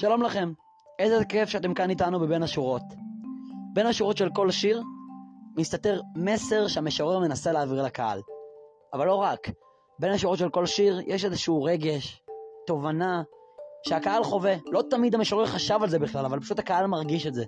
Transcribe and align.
שלום 0.00 0.22
לכם, 0.22 0.52
איזה 0.98 1.24
כיף 1.24 1.48
שאתם 1.48 1.74
כאן 1.74 1.90
איתנו 1.90 2.20
בבין 2.20 2.42
השורות. 2.42 2.82
בין 3.74 3.86
השורות 3.86 4.16
של 4.16 4.28
כל 4.34 4.50
שיר 4.50 4.82
מסתתר 5.56 6.00
מסר 6.16 6.68
שהמשורר 6.68 7.18
מנסה 7.18 7.52
להעביר 7.52 7.82
לקהל. 7.82 8.20
אבל 8.92 9.06
לא 9.06 9.14
רק, 9.14 9.50
בין 9.98 10.12
השורות 10.12 10.38
של 10.38 10.50
כל 10.50 10.66
שיר 10.66 11.00
יש 11.06 11.24
איזשהו 11.24 11.62
רגש, 11.62 12.22
תובנה, 12.66 13.22
שהקהל 13.88 14.24
חווה. 14.24 14.54
לא 14.72 14.82
תמיד 14.90 15.14
המשורר 15.14 15.46
חשב 15.46 15.78
על 15.82 15.88
זה 15.88 15.98
בכלל, 15.98 16.24
אבל 16.24 16.40
פשוט 16.40 16.58
הקהל 16.58 16.86
מרגיש 16.86 17.26
את 17.26 17.34
זה. 17.34 17.44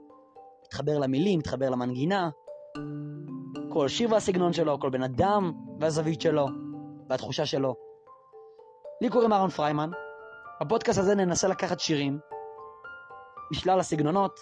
מתחבר 0.67 0.99
למילים, 0.99 1.39
מתחבר 1.39 1.71
למנגינה. 1.71 2.31
כל 3.73 3.89
שיר 3.89 4.13
והסגנון 4.13 4.53
שלו, 4.53 4.81
כל 4.81 4.91
בן 4.91 5.03
אדם 5.03 5.53
והזווית 5.81 6.21
שלו, 6.21 6.47
והתחושה 7.09 7.47
שלו. 7.47 7.75
לי 9.03 9.09
קוראים 9.09 9.33
אהרון 9.33 9.51
פריימן. 9.51 9.91
בפודקאסט 10.63 10.99
הזה 10.99 11.15
ננסה 11.15 11.49
לקחת 11.49 11.81
שירים 11.81 12.31
משלל 13.51 13.81
הסגנונות, 13.81 14.41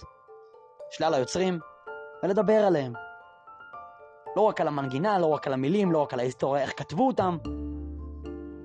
שלל 0.90 1.14
היוצרים, 1.14 1.58
ולדבר 2.22 2.64
עליהם. 2.66 2.92
לא 4.36 4.42
רק 4.42 4.60
על 4.60 4.68
המנגינה, 4.68 5.18
לא 5.18 5.26
רק 5.26 5.46
על 5.46 5.52
המילים, 5.52 5.92
לא 5.92 5.98
רק 6.02 6.14
על 6.14 6.20
ההיסטוריה, 6.20 6.62
איך 6.62 6.72
כתבו 6.76 7.06
אותם, 7.06 7.36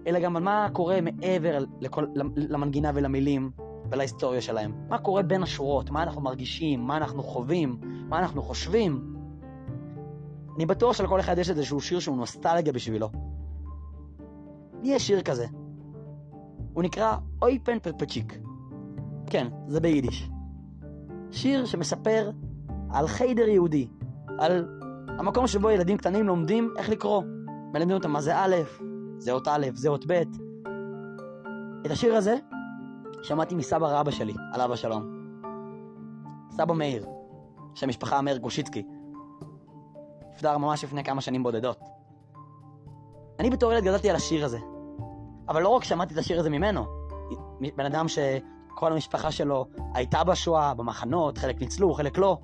אלא 0.08 0.20
גם 0.20 0.36
על 0.36 0.44
מה 0.44 0.68
קורה 0.74 1.02
מעבר 1.02 1.58
לכל, 1.82 2.06
למנגינה 2.36 2.92
ולמילים 2.96 3.52
ולהיסטוריה 3.92 4.42
שלהם. 4.42 4.74
מה 4.90 4.98
קורה 4.98 5.24
בין 5.24 5.44
השורות, 5.44 5.90
מה 5.90 6.04
אנחנו 6.04 6.22
מרגישים, 6.22 6.82
מה 6.82 6.98
אנחנו 6.98 7.24
חווים, 7.24 7.78
מה 7.82 8.20
אנחנו 8.20 8.42
חושבים. 8.42 9.14
אני 10.56 10.66
בטוח 10.66 10.94
שלכל 10.94 11.20
אחד 11.20 11.38
יש 11.38 11.50
איזשהו 11.50 11.82
שיר 11.82 12.00
שהוא 12.00 12.18
נוסטלגיה 12.18 12.74
בשבילו. 12.74 13.10
לי 14.84 14.94
יש 14.94 15.08
שיר 15.08 15.22
כזה. 15.22 15.46
הוא 16.74 16.84
נקרא 16.84 17.16
אוי 17.42 17.60
פן 17.60 17.80
פרפצ'יק. 17.80 18.38
כן, 19.30 19.48
זה 19.68 19.80
ביידיש. 19.80 20.30
שיר 21.34 21.66
שמספר 21.66 22.30
על 22.92 23.08
חיידר 23.08 23.48
יהודי, 23.48 23.88
על 24.40 24.80
המקום 25.08 25.48
שבו 25.48 25.70
ילדים 25.70 25.98
קטנים 25.98 26.28
לומדים 26.28 26.74
איך 26.78 26.90
לקרוא. 26.90 27.24
מלמדים 27.74 27.98
אותם 27.98 28.12
מה 28.12 28.22
זה 28.22 28.38
א', 28.38 28.56
זה 29.18 29.32
אות 29.32 29.48
א', 29.48 29.66
זה 29.74 29.90
אות 29.90 30.06
ב'. 30.08 30.22
את 31.86 31.92
השיר 31.92 32.16
הזה 32.16 32.36
שמעתי 33.22 33.56
מסבא 33.56 34.00
רבא 34.00 34.12
שלי, 34.12 34.34
עליו 34.54 34.74
השלום. 34.74 35.04
סבא 36.52 36.74
מאיר, 36.74 37.06
שם 37.74 37.90
משפחה 37.90 38.22
מאיר 38.22 38.38
גושיצקי. 38.38 38.86
נפטר 40.32 40.58
ממש 40.58 40.84
לפני 40.84 41.04
כמה 41.04 41.22
שנים 41.22 41.44
בודדות. 41.44 41.80
אני 43.40 43.50
בתור 43.50 43.74
ילד 43.74 43.84
גדלתי 43.84 44.10
על 44.10 44.16
השיר 44.16 44.46
הזה, 44.46 44.60
אבל 45.50 45.62
לא 45.62 45.70
רק 45.70 45.84
שמעתי 45.84 46.14
את 46.14 46.20
השיר 46.20 46.40
הזה 46.40 46.50
ממנו, 46.50 46.86
בן 47.76 47.86
אדם 47.86 48.08
שכל 48.74 48.94
המשפחה 48.94 49.32
שלו 49.32 49.66
הייתה 49.94 50.24
בשואה, 50.24 50.74
במחנות, 50.74 51.38
חלק 51.38 51.62
ניצלו, 51.62 51.94
חלק 51.94 52.18
לא. 52.18 52.38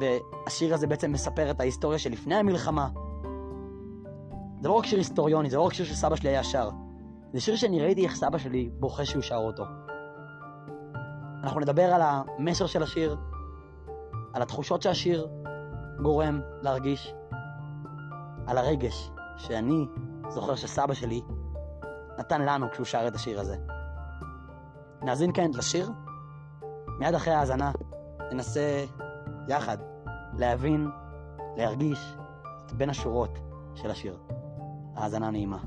והשיר 0.00 0.74
הזה 0.74 0.86
בעצם 0.86 1.12
מספר 1.12 1.50
את 1.50 1.60
ההיסטוריה 1.60 1.98
שלפני 1.98 2.34
המלחמה. 2.34 2.88
זה 4.60 4.68
לא 4.68 4.72
רק 4.72 4.86
שיר 4.86 4.98
היסטוריוני, 4.98 5.50
זה 5.50 5.56
לא 5.56 5.62
רק 5.62 5.72
שיר 5.72 5.86
שסבא 5.86 6.16
שלי 6.16 6.28
היה 6.28 6.44
שר. 6.44 6.70
זה 7.32 7.40
שיר 7.40 7.56
שאני 7.56 7.82
ראיתי 7.82 8.04
איך 8.04 8.14
סבא 8.14 8.38
שלי 8.38 8.70
בוכה 8.72 9.04
שהוא 9.04 9.22
שר 9.22 9.36
אותו. 9.36 9.64
אנחנו 11.42 11.60
נדבר 11.60 11.94
על 11.94 12.02
המסר 12.04 12.66
של 12.66 12.82
השיר, 12.82 13.16
על 14.32 14.42
התחושות 14.42 14.82
שהשיר 14.82 15.28
גורם 16.02 16.40
להרגיש, 16.62 17.14
על 18.46 18.58
הרגש 18.58 19.10
שאני 19.36 19.86
זוכר 20.28 20.54
שסבא 20.54 20.94
שלי 20.94 21.22
נתן 22.18 22.42
לנו 22.42 22.70
כשהוא 22.70 22.86
שר 22.86 23.08
את 23.08 23.14
השיר 23.14 23.40
הזה. 23.40 23.56
נאזין 25.02 25.32
כעת 25.34 25.54
לשיר, 25.54 25.90
מיד 26.98 27.14
אחרי 27.14 27.34
ההאזנה 27.34 27.72
ננסה 28.32 28.84
יחד 29.48 29.78
להבין, 30.38 30.90
להרגיש 31.56 32.14
את 32.66 32.72
בין 32.72 32.90
השורות 32.90 33.38
של 33.74 33.90
השיר. 33.90 34.18
האזנה 34.96 35.30
נעימה. 35.30 35.58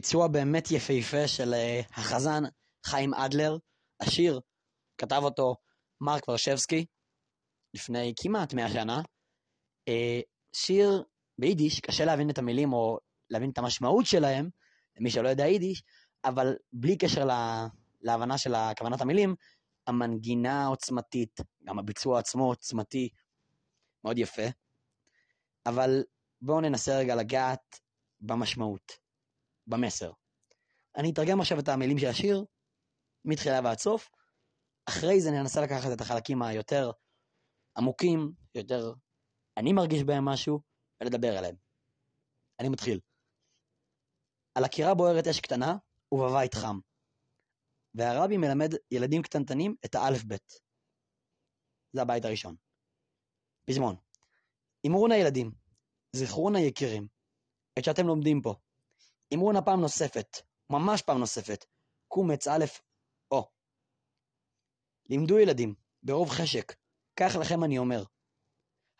ביצוע 0.00 0.28
באמת 0.28 0.70
יפהפה 0.70 1.28
של 1.28 1.54
אה, 1.54 1.80
החזן 1.90 2.42
חיים 2.86 3.14
אדלר. 3.14 3.56
השיר, 4.00 4.40
כתב 4.98 5.20
אותו 5.24 5.56
מרק 6.00 6.28
ורשבסקי 6.28 6.86
לפני 7.74 8.14
כמעט 8.22 8.54
100 8.54 8.68
שנה. 8.68 9.02
אה, 9.88 10.20
שיר 10.52 11.04
ביידיש, 11.38 11.80
קשה 11.80 12.04
להבין 12.04 12.30
את 12.30 12.38
המילים 12.38 12.72
או 12.72 12.98
להבין 13.30 13.50
את 13.50 13.58
המשמעות 13.58 14.06
שלהם, 14.06 14.50
למי 14.96 15.10
שלא 15.10 15.28
יודע 15.28 15.46
יידיש, 15.46 15.82
אבל 16.24 16.56
בלי 16.72 16.98
קשר 16.98 17.24
לה, 17.24 17.66
להבנה 18.00 18.38
של 18.38 18.54
כוונת 18.78 19.00
המילים, 19.00 19.34
המנגינה 19.86 20.66
עוצמתית, 20.66 21.40
גם 21.64 21.78
הביצוע 21.78 22.18
עצמו 22.18 22.44
עוצמתי, 22.44 23.08
מאוד 24.04 24.18
יפה. 24.18 24.46
אבל 25.66 26.04
בואו 26.42 26.60
ננסה 26.60 26.98
רגע 26.98 27.14
לגעת 27.14 27.80
במשמעות. 28.20 29.09
במסר. 29.66 30.12
אני 30.96 31.10
אתרגם 31.12 31.40
עכשיו 31.40 31.58
את 31.58 31.68
המילים 31.68 31.98
של 31.98 32.06
השיר, 32.06 32.44
מתחילה 33.24 33.60
ועד 33.64 33.78
סוף. 33.78 34.10
אחרי 34.88 35.20
זה 35.20 35.30
ננסה 35.30 35.60
לקחת 35.60 35.92
את 35.94 36.00
החלקים 36.00 36.42
היותר 36.42 36.90
עמוקים, 37.78 38.32
יותר 38.54 38.92
אני 39.56 39.72
מרגיש 39.72 40.02
בהם 40.02 40.24
משהו, 40.24 40.60
ולדבר 41.00 41.38
עליהם. 41.38 41.56
אני 42.60 42.68
מתחיל. 42.68 43.00
על 44.54 44.64
הקירה 44.64 44.94
בוערת 44.94 45.26
אש 45.26 45.40
קטנה, 45.40 45.76
ובבית 46.12 46.54
חם. 46.54 46.78
והרבי 47.94 48.36
מלמד 48.36 48.70
ילדים 48.90 49.22
קטנטנים 49.22 49.74
את 49.84 49.94
האלף-בית. 49.94 50.52
זה 51.92 52.02
הבית 52.02 52.24
הראשון. 52.24 52.56
פזמון. 53.70 53.96
אמרו 54.86 55.08
נא 55.08 55.14
ילדים, 55.14 55.52
זכרו 56.16 56.50
נא 56.50 56.58
יקירים, 56.58 57.06
את 57.78 57.84
שאתם 57.84 58.06
לומדים 58.06 58.42
פה. 58.42 58.54
אמרו 59.34 59.52
נא 59.52 59.60
פעם 59.64 59.80
נוספת, 59.80 60.36
ממש 60.70 61.02
פעם 61.02 61.18
נוספת, 61.18 61.64
קומץ 62.08 62.48
א', 62.48 62.64
או. 63.30 63.48
לימדו 65.10 65.38
ילדים, 65.38 65.74
ברוב 66.02 66.28
חשק, 66.30 66.72
כך 67.16 67.36
לכם 67.40 67.64
אני 67.64 67.78
אומר. 67.78 68.04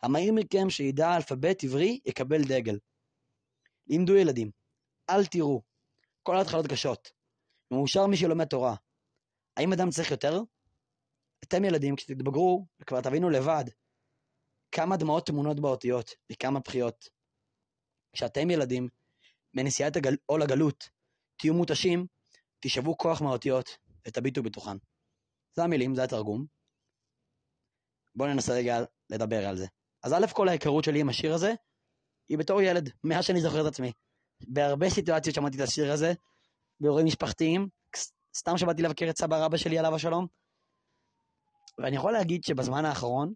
המהיר 0.03 0.33
מכם 0.33 0.69
שידע 0.69 1.15
אלפבית 1.15 1.63
עברי 1.63 1.99
יקבל 2.05 2.41
דגל. 2.41 2.79
לימדו 3.87 4.15
ילדים, 4.15 4.51
אל 5.09 5.25
תראו, 5.25 5.61
כל 6.23 6.35
ההתחלות 6.35 6.65
קשות. 6.71 7.11
מאושר 7.71 8.07
מי 8.07 8.17
שלומד 8.17 8.45
תורה. 8.45 8.75
האם 9.57 9.73
אדם 9.73 9.89
צריך 9.89 10.11
יותר? 10.11 10.33
אתם 11.43 11.65
ילדים, 11.65 11.95
כשתתבגרו, 11.95 12.65
וכבר 12.81 13.01
תבינו 13.01 13.29
לבד 13.29 13.65
כמה 14.71 14.97
דמעות 14.97 15.25
טמונות 15.25 15.59
באותיות 15.59 16.11
וכמה 16.31 16.59
בכיות. 16.59 17.09
כשאתם 18.13 18.49
ילדים, 18.49 18.87
מנשיאת 19.53 19.95
הגל... 19.95 20.15
עול 20.25 20.41
הגלות, 20.41 20.89
תהיו 21.37 21.53
מותשים, 21.53 22.05
תשאבו 22.59 22.97
כוח 22.97 23.21
מהאותיות 23.21 23.77
ותביטו 24.07 24.43
בתוכן. 24.43 24.77
זה 25.55 25.63
המילים, 25.63 25.95
זה 25.95 26.03
התרגום. 26.03 26.45
בואו 28.15 28.29
ננסה 28.29 28.53
רגע 28.53 28.77
לדבר 29.09 29.47
על 29.47 29.57
זה. 29.57 29.65
אז 30.03 30.13
א' 30.13 30.25
כל 30.33 30.47
ההיכרות 30.49 30.83
שלי 30.83 31.01
עם 31.01 31.09
השיר 31.09 31.33
הזה, 31.33 31.53
היא 32.29 32.37
בתור 32.37 32.61
ילד, 32.61 32.89
מאז 33.03 33.25
שאני 33.25 33.41
זוכר 33.41 33.61
את 33.61 33.65
עצמי. 33.65 33.91
בהרבה 34.47 34.89
סיטואציות 34.89 35.35
שמעתי 35.35 35.57
את 35.57 35.61
השיר 35.61 35.91
הזה, 35.91 36.13
באירועים 36.79 37.05
משפחתיים, 37.05 37.67
סתם 38.37 38.57
שבאתי 38.57 38.81
לבקר 38.81 39.09
את 39.09 39.17
סבא 39.17 39.45
רבא 39.45 39.57
שלי 39.57 39.79
עליו 39.79 39.95
השלום. 39.95 40.27
ואני 41.77 41.95
יכול 41.95 42.13
להגיד 42.13 42.43
שבזמן 42.43 42.85
האחרון, 42.85 43.33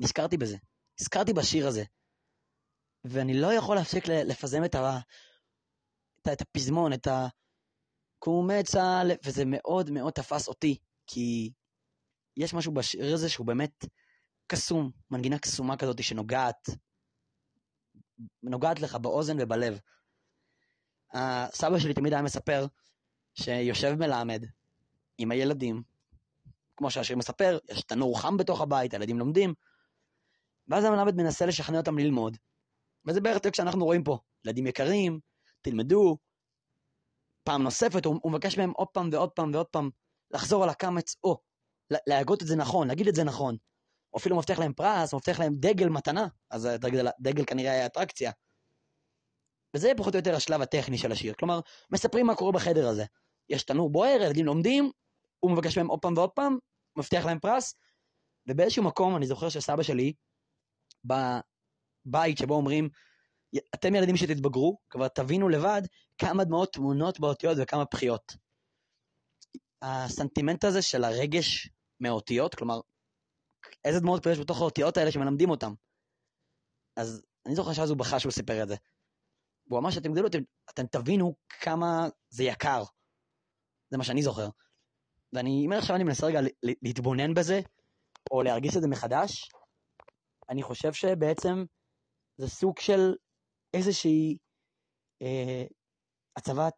נזכרתי 0.00 0.36
בזה. 0.36 0.56
נזכרתי 1.00 1.32
בשיר 1.32 1.66
הזה. 1.68 1.84
ואני 3.04 3.40
לא 3.40 3.52
יכול 3.52 3.76
להפסיק 3.76 4.08
לפזם 4.08 4.64
את, 4.64 4.74
ה... 4.74 4.98
את, 6.22 6.28
את 6.32 6.40
הפזמון, 6.40 6.92
את 6.92 7.08
הקומצה, 8.18 9.02
וזה 9.24 9.42
מאוד 9.46 9.90
מאוד 9.90 10.12
תפס 10.12 10.48
אותי, 10.48 10.78
כי 11.06 11.52
יש 12.36 12.54
משהו 12.54 12.72
בשיר 12.72 13.14
הזה 13.14 13.28
שהוא 13.28 13.46
באמת 13.46 13.84
קסום, 14.46 14.90
מנגינה 15.10 15.38
קסומה 15.38 15.76
כזאת 15.76 16.02
שנוגעת, 16.02 16.68
נוגעת 18.42 18.80
לך 18.80 18.94
באוזן 18.94 19.36
ובלב. 19.40 19.78
הסבא 21.12 21.78
שלי 21.78 21.94
תמיד 21.94 22.12
היה 22.12 22.22
מספר 22.22 22.66
שיושב 23.34 23.94
מלמד 23.94 24.44
עם 25.18 25.30
הילדים, 25.30 25.82
כמו 26.76 26.90
שהשיר 26.90 27.16
מספר, 27.16 27.58
יש 27.70 27.82
תנור 27.82 28.20
חם 28.20 28.36
בתוך 28.36 28.60
הבית, 28.60 28.92
הילדים 28.94 29.18
לומדים, 29.18 29.54
ואז 30.68 30.84
המלמד 30.84 31.14
מנסה 31.14 31.46
לשכנע 31.46 31.78
אותם 31.78 31.98
ללמוד, 31.98 32.36
וזה 33.06 33.20
בערך 33.20 33.38
טקסט 33.38 33.54
שאנחנו 33.54 33.84
רואים 33.84 34.04
פה. 34.04 34.18
ילדים 34.44 34.66
יקרים, 34.66 35.20
תלמדו. 35.62 36.16
פעם 37.42 37.62
נוספת, 37.62 38.04
הוא, 38.04 38.20
הוא 38.22 38.32
מבקש 38.32 38.58
מהם 38.58 38.70
עוד 38.70 38.88
פעם 38.88 39.08
ועוד 39.12 39.30
פעם 39.30 39.50
ועוד 39.54 39.66
פעם 39.66 39.90
לחזור 40.30 40.62
על 40.64 40.70
הקמץ, 40.70 41.16
או 41.24 41.38
להגות 41.90 42.42
את 42.42 42.46
זה 42.46 42.56
נכון, 42.56 42.88
להגיד 42.88 43.08
את 43.08 43.14
זה 43.14 43.24
נכון. 43.24 43.56
או 44.12 44.18
אפילו 44.18 44.36
מבטיח 44.36 44.58
להם 44.58 44.72
פרס, 44.72 45.14
מבטיח 45.14 45.40
להם 45.40 45.54
דגל 45.56 45.88
מתנה, 45.88 46.26
אז 46.50 46.66
דגל, 46.66 47.08
דגל 47.20 47.44
כנראה 47.44 47.72
היה 47.72 47.86
אטרקציה. 47.86 48.32
וזה 49.74 49.92
פחות 49.96 50.14
או 50.14 50.18
יותר 50.18 50.36
השלב 50.36 50.62
הטכני 50.62 50.98
של 50.98 51.12
השיר. 51.12 51.34
כלומר, 51.34 51.60
מספרים 51.90 52.26
מה 52.26 52.34
קורה 52.34 52.52
בחדר 52.52 52.88
הזה. 52.88 53.04
יש 53.48 53.62
תנור 53.62 53.90
בוער, 53.90 54.22
ילדים 54.22 54.46
לומדים, 54.46 54.90
הוא 55.40 55.50
מבקש 55.50 55.78
מהם 55.78 55.86
עוד 55.86 55.98
פעם 56.00 56.16
ועוד 56.16 56.30
פעם, 56.30 56.58
מבטיח 56.96 57.26
להם 57.26 57.38
פרס, 57.38 57.74
ובאיזשהו 58.48 58.84
מקום, 58.84 59.16
אני 59.16 59.26
זוכר 59.26 59.48
שסבא 59.48 59.82
שלי, 59.82 60.12
בית 62.04 62.38
שבו 62.38 62.54
אומרים, 62.54 62.88
אתם 63.74 63.94
ילדים 63.94 64.16
שתתבגרו, 64.16 64.78
כבר 64.90 65.08
תבינו 65.08 65.48
לבד 65.48 65.82
כמה 66.18 66.44
דמעות 66.44 66.72
תמונות 66.72 67.20
באותיות 67.20 67.56
וכמה 67.62 67.84
בכיות. 67.94 68.36
הסנטימנט 69.82 70.64
הזה 70.64 70.82
של 70.82 71.04
הרגש 71.04 71.70
מהאותיות, 72.00 72.54
כלומר, 72.54 72.80
איזה 73.84 74.00
דמעות 74.00 74.26
יש 74.26 74.38
בתוך 74.38 74.60
האותיות 74.60 74.96
האלה 74.96 75.12
שמלמדים 75.12 75.50
אותם. 75.50 75.74
אז 76.96 77.22
אני 77.46 77.54
זוכר 77.54 77.72
שאז 77.72 77.90
הוא 77.90 77.98
בכה 77.98 78.20
שהוא 78.20 78.32
סיפר 78.32 78.62
את 78.62 78.68
זה. 78.68 78.76
הוא 79.68 79.78
אמר 79.78 79.90
שאתם 79.90 80.12
גדלו, 80.12 80.26
אתם, 80.26 80.38
אתם 80.70 80.86
תבינו 80.86 81.34
כמה 81.60 82.08
זה 82.28 82.44
יקר. 82.44 82.82
זה 83.90 83.98
מה 83.98 84.04
שאני 84.04 84.22
זוכר. 84.22 84.48
ואני, 85.32 85.66
אם 85.66 85.72
עכשיו 85.72 85.96
אני 85.96 86.04
מנסה 86.04 86.26
רגע 86.26 86.40
להתבונן 86.62 87.34
בזה, 87.34 87.60
או 88.30 88.42
להרגיש 88.42 88.76
את 88.76 88.82
זה 88.82 88.88
מחדש, 88.88 89.48
אני 90.48 90.62
חושב 90.62 90.92
שבעצם 90.92 91.64
זה 92.40 92.48
סוג 92.48 92.78
של 92.78 93.14
איזושהי 93.74 94.38
אה, 95.22 95.64
הצבת, 96.36 96.74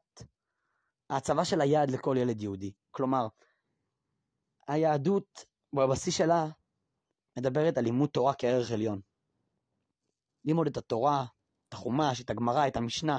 ההצבה 1.10 1.44
של 1.44 1.60
היעד 1.60 1.90
לכל 1.90 2.16
ילד 2.18 2.40
יהודי. 2.40 2.72
כלומר, 2.90 3.26
היהדות 4.68 5.44
בבסיס 5.72 6.18
שלה 6.18 6.46
מדברת 7.38 7.78
על 7.78 7.84
לימוד 7.84 8.10
תורה 8.10 8.34
כערך 8.34 8.70
עליון. 8.72 9.00
ללמוד 10.44 10.66
את 10.66 10.76
התורה, 10.76 11.24
את 11.68 11.72
החומש, 11.72 12.20
את 12.20 12.30
הגמרא, 12.30 12.68
את 12.68 12.76
המשנה. 12.76 13.18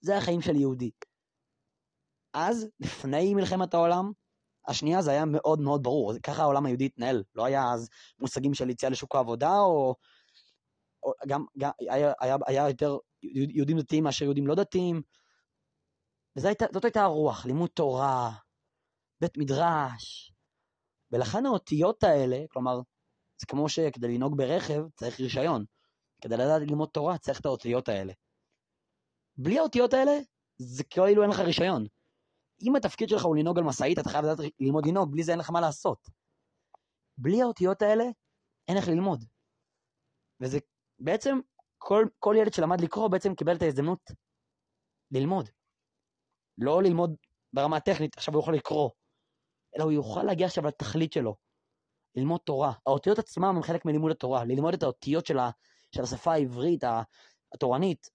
זה 0.00 0.16
החיים 0.16 0.40
של 0.40 0.56
יהודי. 0.56 0.90
אז, 2.34 2.66
לפני 2.80 3.34
מלחמת 3.34 3.74
העולם, 3.74 4.12
השנייה 4.66 5.02
זה 5.02 5.10
היה 5.10 5.24
מאוד 5.24 5.60
מאוד 5.60 5.82
ברור, 5.82 6.12
ככה 6.18 6.42
העולם 6.42 6.66
היהודי 6.66 6.86
התנהל, 6.86 7.24
לא 7.34 7.44
היה 7.44 7.62
אז 7.74 7.88
מושגים 8.18 8.54
של 8.54 8.70
יציאה 8.70 8.90
לשוק 8.90 9.14
העבודה, 9.14 9.58
או 9.58 9.96
גם, 11.28 11.44
גם 11.58 11.70
היה, 11.78 12.12
היה, 12.20 12.36
היה 12.46 12.68
יותר 12.68 12.98
יהודים 13.22 13.78
דתיים 13.78 14.04
מאשר 14.04 14.24
יהודים 14.24 14.46
לא 14.46 14.54
דתיים. 14.54 15.02
וזאת 16.36 16.84
הייתה 16.84 17.02
הרוח, 17.02 17.46
לימוד 17.46 17.70
תורה, 17.70 18.30
בית 19.20 19.38
מדרש. 19.38 20.32
ולכן 21.12 21.46
האותיות 21.46 22.02
האלה, 22.02 22.44
כלומר, 22.50 22.80
זה 23.40 23.46
כמו 23.46 23.68
שכדי 23.68 24.14
לנהוג 24.14 24.36
ברכב 24.36 24.82
צריך 24.96 25.20
רישיון. 25.20 25.64
כדי 26.20 26.36
לדעת 26.36 26.62
ללמוד 26.62 26.88
תורה 26.88 27.18
צריך 27.18 27.40
את 27.40 27.46
האותיות 27.46 27.88
האלה. 27.88 28.12
בלי 29.36 29.58
האותיות 29.58 29.94
האלה, 29.94 30.12
זה 30.58 30.84
כאילו 30.84 31.22
אין 31.22 31.30
לך 31.30 31.38
רישיון. 31.38 31.86
אם 32.62 32.76
התפקיד 32.76 33.08
שלך 33.08 33.24
הוא 33.24 33.36
לנהוג 33.36 33.58
על 33.58 33.64
משאית, 33.64 33.98
אתה 33.98 34.08
חייב 34.08 34.24
לדעת 34.24 34.38
ללמוד 34.60 34.86
לנהוג, 34.86 35.12
בלי 35.12 35.22
זה 35.22 35.32
אין 35.32 35.38
לך 35.38 35.50
מה 35.50 35.60
לעשות. 35.60 36.08
בלי 37.18 37.42
האותיות 37.42 37.82
האלה, 37.82 38.04
אין 38.68 38.76
איך 38.76 38.88
ללמוד. 38.88 39.24
וזה 40.40 40.58
בעצם 41.00 41.38
כל, 41.78 42.06
כל 42.18 42.34
ילד 42.38 42.52
שלמד 42.52 42.80
לקרוא 42.80 43.08
בעצם 43.08 43.34
קיבל 43.34 43.56
את 43.56 43.62
ההזדמנות 43.62 44.10
ללמוד. 45.10 45.48
לא 46.58 46.82
ללמוד 46.82 47.16
ברמה 47.52 47.76
הטכנית, 47.76 48.16
עכשיו 48.16 48.34
הוא 48.34 48.42
יכול 48.42 48.54
לקרוא, 48.54 48.90
אלא 49.76 49.84
הוא 49.84 49.92
יוכל 49.92 50.22
להגיע 50.22 50.46
עכשיו 50.46 50.66
לתכלית 50.66 51.12
שלו. 51.12 51.36
ללמוד 52.14 52.40
תורה. 52.44 52.72
האותיות 52.86 53.18
עצמם 53.18 53.44
הם 53.44 53.62
חלק 53.62 53.84
מלימוד 53.84 54.10
התורה. 54.10 54.44
ללמוד 54.44 54.74
את 54.74 54.82
האותיות 54.82 55.26
של, 55.26 55.36
של 55.94 56.02
השפה 56.02 56.32
העברית, 56.32 56.84
התורנית. 57.54 58.10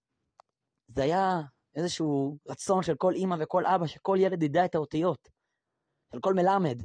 זה 0.88 1.02
היה 1.02 1.40
איזשהו 1.74 2.38
רצון 2.48 2.82
של 2.82 2.94
כל 2.96 3.14
אימא 3.14 3.36
וכל 3.40 3.66
אבא, 3.66 3.86
שכל 3.86 4.16
ילד 4.20 4.42
ידע 4.42 4.64
את 4.64 4.74
האותיות. 4.74 5.28
של 6.12 6.20
כל 6.20 6.34
מלמד. 6.34 6.82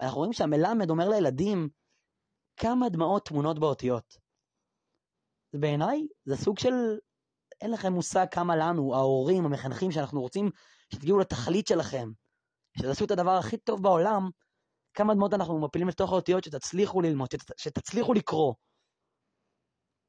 אנחנו 0.00 0.18
רואים 0.18 0.32
שהמלמד 0.32 0.90
אומר 0.90 1.08
לילדים, 1.08 1.68
כמה 2.56 2.88
דמעות 2.88 3.26
טמונות 3.26 3.58
באותיות. 3.58 4.27
בעיניי 5.52 6.06
זה 6.24 6.36
סוג 6.36 6.58
של, 6.58 6.74
אין 7.60 7.70
לכם 7.70 7.92
מושג 7.92 8.26
כמה 8.30 8.56
לנו, 8.56 8.94
ההורים, 8.94 9.44
המחנכים, 9.44 9.92
שאנחנו 9.92 10.20
רוצים 10.20 10.50
שתגיעו 10.94 11.18
לתכלית 11.18 11.66
שלכם, 11.66 12.10
שתעשו 12.78 13.04
את 13.04 13.10
הדבר 13.10 13.30
הכי 13.30 13.56
טוב 13.56 13.82
בעולם, 13.82 14.30
כמה 14.94 15.14
דמעות 15.14 15.34
אנחנו 15.34 15.60
מפילים 15.60 15.88
לתוך 15.88 16.12
האותיות 16.12 16.44
שתצליחו 16.44 17.00
ללמוד, 17.00 17.30
שת, 17.30 17.52
שתצליחו 17.56 18.14
לקרוא. 18.14 18.54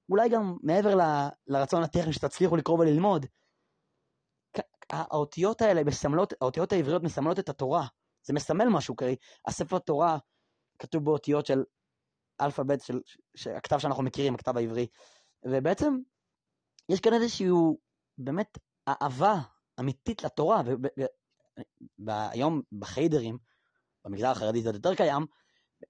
אולי 0.10 0.30
גם 0.30 0.58
מעבר 0.64 0.96
ל, 0.96 1.02
לרצון 1.48 1.84
הטכני 1.84 2.14
שתצליחו 2.14 2.56
לקרוא 2.56 2.80
וללמוד, 2.80 3.26
האותיות 4.90 5.62
האלה 5.62 5.84
מסמלות, 5.84 6.34
האותיות 6.42 6.72
העבריות 6.72 7.04
מסמלות 7.04 7.40
את 7.40 7.50
התורה. 7.50 7.88
זה 8.24 8.34
מסמל 8.34 8.66
משהו, 8.70 8.96
כי 8.96 9.16
הספר 9.48 9.80
תורה 9.80 10.18
כתוב 10.80 11.06
באותיות 11.06 11.46
של 11.46 11.64
אלפאבית, 12.42 12.82
של, 12.82 13.00
של 13.36 13.52
הכתב 13.52 13.78
שאנחנו 13.80 14.04
מכירים, 14.04 14.36
הכתב 14.36 14.58
העברי. 14.58 14.88
ובעצם 15.46 15.98
יש 16.90 17.00
כאן 17.00 17.14
איזשהו 17.14 17.80
באמת 18.18 18.58
אהבה 18.88 19.36
אמיתית 19.80 20.24
לתורה, 20.24 20.62
והיום 22.00 22.62
בחיידרים, 22.80 23.38
במגזר 24.06 24.28
החרדי 24.28 24.62
זה 24.62 24.70
יותר 24.70 24.96
קיים, 24.96 25.26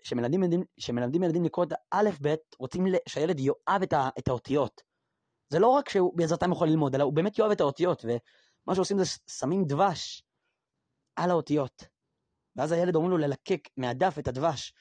שמלמדים 0.04 0.44
ילדים, 0.44 0.64
שמלמדים 0.78 1.24
ילדים 1.24 1.44
לקרוא 1.44 1.66
את 1.66 1.74
האלף-בית, 1.92 2.56
רוצים 2.60 2.86
שהילד 3.08 3.40
יאהב 3.40 3.82
את, 3.84 3.94
את 4.20 4.28
האותיות. 4.28 4.82
זה 5.50 5.60
לא 5.60 5.68
רק 5.68 5.90
שהוא 5.90 6.18
בעזרתם 6.18 6.52
יכול 6.52 6.68
ללמוד, 6.68 6.96
אלא 6.96 7.04
הוא 7.04 7.14
באמת 7.14 7.40
יאהב 7.40 7.52
את 7.52 7.62
האותיות, 7.62 8.06
ומה 8.06 8.76
שעושים 8.76 8.98
זה 8.98 9.06
שמים 9.28 9.66
דבש 9.66 10.24
על 11.16 11.30
האותיות. 11.30 11.84
ואז 12.56 12.72
הילד 12.72 12.96
אומרים 12.96 13.12
לו 13.12 13.18
ללקק 13.18 13.68
מהדף 13.78 14.16
את 14.20 14.28
הדבש, 14.28 14.74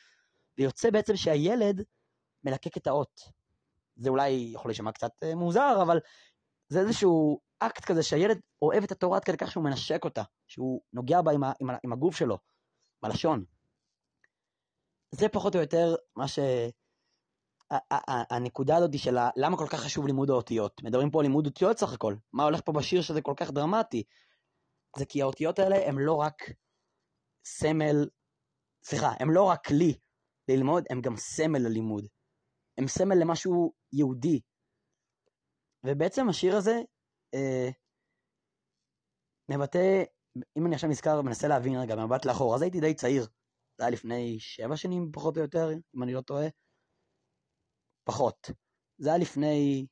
ויוצא 0.59 0.91
בעצם 0.91 1.17
שהילד 1.17 1.83
מלקק 2.45 2.77
את 2.77 2.87
האות. 2.87 3.38
זה 3.99 4.11
אולי 4.11 4.51
יכול 4.55 4.69
להישמע 4.69 4.93
קצת 4.93 5.11
אה, 5.23 5.35
מוזר, 5.35 5.83
אבל 5.83 6.01
זה 6.69 6.81
איזשהו 6.81 7.41
אקט 7.59 7.85
כזה 7.85 8.03
שהילד 8.03 8.41
אוהב 8.63 8.85
את 8.85 8.93
התורה 8.93 9.17
עד 9.17 9.25
כדי 9.25 9.37
כך 9.37 9.51
שהוא 9.51 9.65
מנשק 9.65 10.05
אותה, 10.05 10.23
שהוא 10.47 10.81
נוגע 10.93 11.23
בה 11.23 11.33
עם, 11.33 11.45
ה, 11.45 11.53
עם, 11.61 11.71
ה, 11.71 11.77
עם 11.85 11.93
הגוף 11.93 12.17
שלו, 12.17 12.39
בלשון. 13.03 13.45
זה 15.11 15.29
פחות 15.29 15.55
או 15.55 15.61
יותר 15.61 15.95
מה 16.17 16.29
ש... 16.29 16.39
הנקודה 18.31 18.77
הזאת 18.77 18.99
של 18.99 19.17
למה 19.37 19.57
כל 19.57 19.67
כך 19.71 19.81
חשוב 19.81 20.07
לימוד 20.07 20.31
האותיות. 20.31 20.83
מדברים 20.83 21.11
פה 21.11 21.19
על 21.21 21.27
לימוד 21.27 21.47
אותיות 21.47 21.79
סך 21.79 21.93
הכל. 21.93 22.15
מה 22.33 22.45
הולך 22.45 22.61
פה 22.65 22.73
בשיר 22.73 23.03
שזה 23.03 23.23
כל 23.23 23.35
כך 23.37 23.51
דרמטי? 23.51 24.03
זה 24.97 25.05
כי 25.05 25.23
האותיות 25.23 25.59
האלה 25.59 25.89
הם 25.89 25.99
לא 25.99 26.15
רק 26.15 26.35
סמל, 27.45 28.09
סליחה, 28.85 29.13
הם 29.21 29.31
לא 29.31 29.43
רק 29.43 29.67
כלי 29.67 29.99
ללמוד, 30.49 30.85
הם 30.91 31.01
גם 31.01 31.17
סמל 31.17 31.59
ללימוד. 31.59 32.07
הם 32.79 32.89
סמל 32.89 33.15
למשהו 33.21 33.73
יהודי. 33.93 34.41
ובעצם 35.85 36.29
השיר 36.29 36.57
הזה 36.57 36.81
אה, 37.35 37.69
מבטא, 39.49 40.03
אם 40.59 40.67
אני 40.67 40.75
עכשיו 40.75 40.91
נזכר, 40.91 41.23
מנסה 41.23 41.49
להבין 41.49 41.77
רגע, 41.77 42.07
מבט 42.07 42.25
לאחור, 42.25 42.55
אז 42.55 42.63
הייתי 42.63 42.81
די 42.81 42.95
צעיר. 42.95 43.23
זה 43.79 43.85
היה 43.85 43.91
לפני 43.91 44.37
שבע 44.41 44.77
שנים 44.77 45.11
פחות 45.13 45.37
או 45.37 45.43
יותר, 45.43 45.69
אם 45.97 46.03
אני 46.03 46.13
לא 46.13 46.21
טועה. 46.21 46.47
פחות. 48.05 48.51
זה 48.99 49.09
היה 49.09 49.19
לפני 49.19 49.87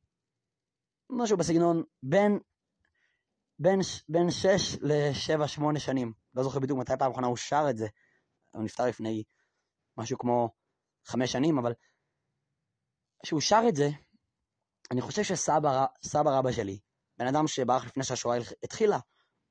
משהו 1.10 1.36
בסגנון 1.36 1.82
בין, 2.02 2.38
בין, 3.58 3.80
בין 4.08 4.30
שש 4.30 4.76
לשבע, 4.82 5.48
שמונה 5.48 5.80
שנים. 5.80 6.12
לא 6.34 6.42
זוכר 6.42 6.58
בדיוק 6.58 6.78
מתי 6.78 6.92
פעם 6.98 7.10
אחרונה 7.10 7.26
הוא 7.26 7.36
שר 7.36 7.66
את 7.70 7.76
זה. 7.76 7.86
הוא 8.54 8.64
נפטר 8.64 8.86
לפני 8.86 9.24
משהו 9.96 10.18
כמו 10.18 10.48
חמש 11.06 11.32
שנים, 11.32 11.58
אבל 11.58 11.72
כשהוא 13.22 13.40
שר 13.40 13.62
את 13.68 13.76
זה, 13.76 13.88
אני 14.90 15.00
חושב 15.00 15.22
שסבא 15.22 15.88
רבא 16.14 16.52
שלי, 16.52 16.78
בן 17.18 17.26
אדם 17.26 17.46
שברח 17.46 17.84
לפני 17.84 18.04
שהשואה 18.04 18.38
התחילה, 18.62 18.98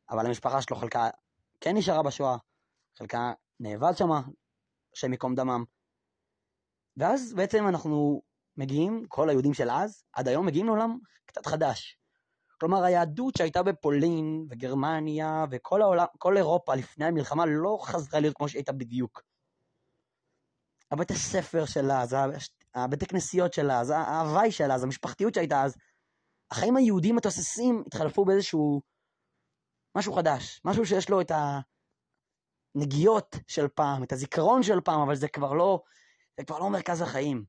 אבל 0.10 0.26
המשפחה 0.26 0.62
שלו 0.62 0.78
חלקה 0.78 1.10
כן 1.62 1.78
נשארה 1.78 2.04
בשואה, 2.04 2.38
חלקה 2.98 3.34
נאבד 3.60 3.94
שמה, 3.98 4.22
השם 4.94 5.12
ייקום 5.12 5.36
דמם. 5.36 5.64
ואז 6.98 7.34
בעצם 7.34 7.68
אנחנו 7.68 8.22
מגיעים, 8.58 9.06
כל 9.08 9.30
היהודים 9.30 9.54
של 9.54 9.70
אז, 9.70 10.04
עד 10.14 10.28
היום 10.28 10.46
מגיעים 10.46 10.66
לעולם 10.66 10.98
קצת 11.26 11.46
חדש. 11.46 12.00
כלומר, 12.60 12.84
היהדות 12.84 13.36
שהייתה 13.38 13.64
בפולין 13.64 14.48
וגרמניה 14.50 15.46
וכל 15.52 15.82
העולם, 15.82 16.06
כל 16.18 16.38
אירופה 16.38 16.76
לפני 16.76 17.06
המלחמה 17.06 17.46
לא 17.46 17.78
חזרה 17.82 18.20
להיות 18.20 18.36
כמו 18.36 18.50
שהייתה 18.50 18.72
בדיוק. 18.72 19.22
הבית 20.92 21.12
הספר 21.12 21.66
שלה, 21.66 22.06
הבתי 22.76 23.06
כנסיות 23.06 23.54
שלה, 23.54 23.80
אז 23.80 23.90
ההוואי 23.90 24.52
שלה, 24.52 24.76
אז 24.76 24.84
המשפחתיות 24.84 25.34
שהייתה 25.34 25.64
אז, 25.64 25.76
החיים 26.52 26.76
היהודיים 26.76 27.18
התוססים 27.18 27.84
התחלפו 27.88 28.26
באיזשהו 28.26 28.82
משהו 29.98 30.14
חדש, 30.14 30.62
משהו 30.66 30.86
שיש 30.86 31.10
לו 31.10 31.22
את 31.22 31.32
הנגיעות 32.76 33.36
של 33.48 33.68
פעם, 33.68 34.04
את 34.04 34.12
הזיכרון 34.12 34.64
של 34.64 34.82
פעם, 34.86 35.02
אבל 35.02 35.16
זה 35.16 35.28
כבר 35.28 35.54
לא, 35.54 35.84
זה 36.40 36.46
כבר 36.46 36.60
לא 36.60 36.70
מרכז 36.70 37.02
החיים. 37.02 37.46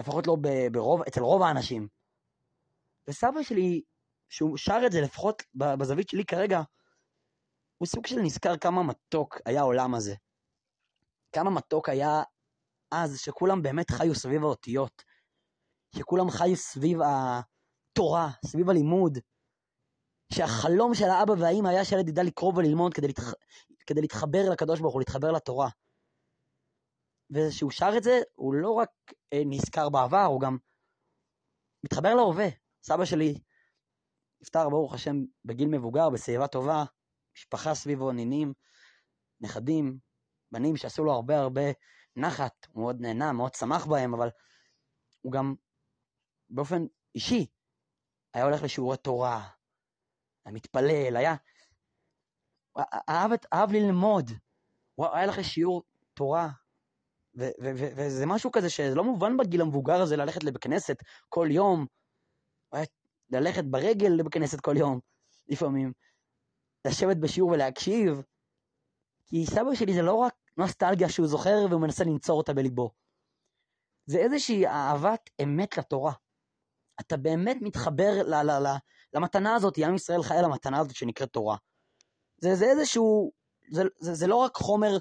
לפחות 0.00 0.26
לא 0.26 0.36
ברוב, 0.72 1.02
אצל 1.02 1.20
רוב 1.20 1.42
האנשים. 1.42 1.88
וסבא 3.08 3.42
שלי, 3.42 3.82
שהוא 4.28 4.56
שר 4.56 4.78
את 4.86 4.92
זה, 4.92 5.00
לפחות 5.00 5.42
בזווית 5.54 6.08
שלי 6.08 6.24
כרגע, 6.24 6.60
הוא 7.78 7.86
סוג 7.86 8.06
של 8.06 8.16
נזכר 8.24 8.56
כמה 8.56 8.82
מתוק 8.82 9.38
היה 9.46 9.60
העולם 9.60 9.94
הזה. 9.94 10.14
כמה 11.32 11.50
מתוק 11.50 11.88
היה 11.88 12.22
אז, 13.04 13.18
שכולם 13.20 13.62
באמת 13.62 13.90
חיו 13.90 14.14
סביב 14.14 14.42
האותיות. 14.42 15.02
שכולם 15.96 16.30
חיו 16.30 16.56
סביב 16.56 16.98
התורה, 17.02 18.28
סביב 18.46 18.70
הלימוד. 18.70 19.18
שהחלום 20.32 20.94
של 20.94 21.04
האבא 21.04 21.32
והאימא 21.32 21.68
היה 21.68 21.84
שהילד 21.84 22.08
ידע 22.08 22.22
לקרוא 22.22 22.52
וללמוד 22.56 22.94
כדי, 22.94 23.06
להתח... 23.06 23.32
כדי 23.86 24.00
להתחבר 24.00 24.50
לקדוש 24.52 24.80
ברוך 24.80 24.94
הוא, 24.94 25.00
להתחבר 25.00 25.32
לתורה. 25.32 25.68
וכשהוא 27.30 27.70
שר 27.70 27.90
את 27.96 28.02
זה, 28.02 28.20
הוא 28.34 28.54
לא 28.54 28.70
רק 28.70 28.90
אה, 29.32 29.42
נזכר 29.46 29.88
בעבר, 29.88 30.24
הוא 30.24 30.40
גם 30.40 30.56
מתחבר 31.84 32.14
להווה. 32.14 32.46
סבא 32.82 33.04
שלי 33.04 33.34
נפטר, 34.40 34.68
ברוך 34.68 34.94
השם, 34.94 35.16
בגיל 35.44 35.68
מבוגר, 35.68 36.10
בשיבה 36.10 36.46
טובה, 36.46 36.84
משפחה 37.36 37.74
סביבו, 37.74 38.12
נינים, 38.12 38.52
נכדים, 39.40 39.98
בנים 40.52 40.76
שעשו 40.76 41.04
לו 41.04 41.12
הרבה 41.12 41.38
הרבה 41.38 41.62
נחת, 42.16 42.66
הוא 42.72 42.82
מאוד 42.82 43.00
נהנה, 43.00 43.32
מאוד 43.32 43.54
שמח 43.54 43.86
בהם, 43.86 44.14
אבל 44.14 44.28
הוא 45.20 45.32
גם 45.32 45.54
באופן 46.50 46.86
אישי 47.14 47.46
היה 48.34 48.44
הולך 48.44 48.62
לשיעורי 48.62 48.96
תורה, 48.96 49.48
היה 50.44 50.54
מתפלל, 50.54 51.16
היה... 51.16 51.34
אהב, 53.08 53.30
אהב 53.52 53.72
ללמוד, 53.72 54.30
הוא 54.94 55.06
היה 55.06 55.24
הולך 55.24 55.38
לשיעור 55.38 55.82
תורה, 56.14 56.48
וזה 57.34 58.26
משהו 58.26 58.52
כזה 58.52 58.70
שזה 58.70 58.94
לא 58.94 59.04
מובן 59.04 59.36
בגיל 59.36 59.60
המבוגר 59.60 60.02
הזה 60.02 60.16
ללכת 60.16 60.44
לבית 60.44 60.62
כנסת 60.62 60.96
כל 61.28 61.48
יום, 61.50 61.86
ללכת 63.30 63.64
ברגל 63.64 64.08
לבית 64.08 64.32
כנסת 64.32 64.60
כל 64.60 64.76
יום, 64.76 65.00
לפעמים, 65.48 65.92
לשבת 66.86 67.16
בשיעור 67.16 67.50
ולהקשיב, 67.50 68.22
כי 69.26 69.46
סבא 69.46 69.74
שלי 69.74 69.94
זה 69.94 70.02
לא 70.02 70.14
רק 70.14 70.34
נוסטלגיה 70.56 71.08
שהוא 71.08 71.26
זוכר 71.26 71.66
והוא 71.70 71.80
מנסה 71.80 72.04
לנצור 72.04 72.38
אותה 72.38 72.54
בליבו. 72.54 72.90
זה 74.06 74.18
איזושהי 74.18 74.66
אהבת 74.66 75.30
אמת 75.42 75.78
לתורה. 75.78 76.12
אתה 77.00 77.16
באמת 77.16 77.56
מתחבר 77.60 78.22
ל- 78.22 78.34
ל- 78.34 78.66
ל- 78.66 78.76
למתנה 79.14 79.54
הזאת, 79.54 79.78
עם 79.78 79.94
ישראל 79.94 80.22
חי 80.22 80.34
על 80.34 80.44
המתנה 80.44 80.78
הזאת 80.78 80.94
שנקראת 80.94 81.32
תורה. 81.32 81.56
זה, 82.36 82.54
זה 82.54 82.64
איזשהו, 82.64 83.32
זה, 83.70 83.82
זה, 83.98 84.14
זה 84.14 84.26
לא 84.26 84.36
רק 84.36 84.56
חומר 84.56 84.98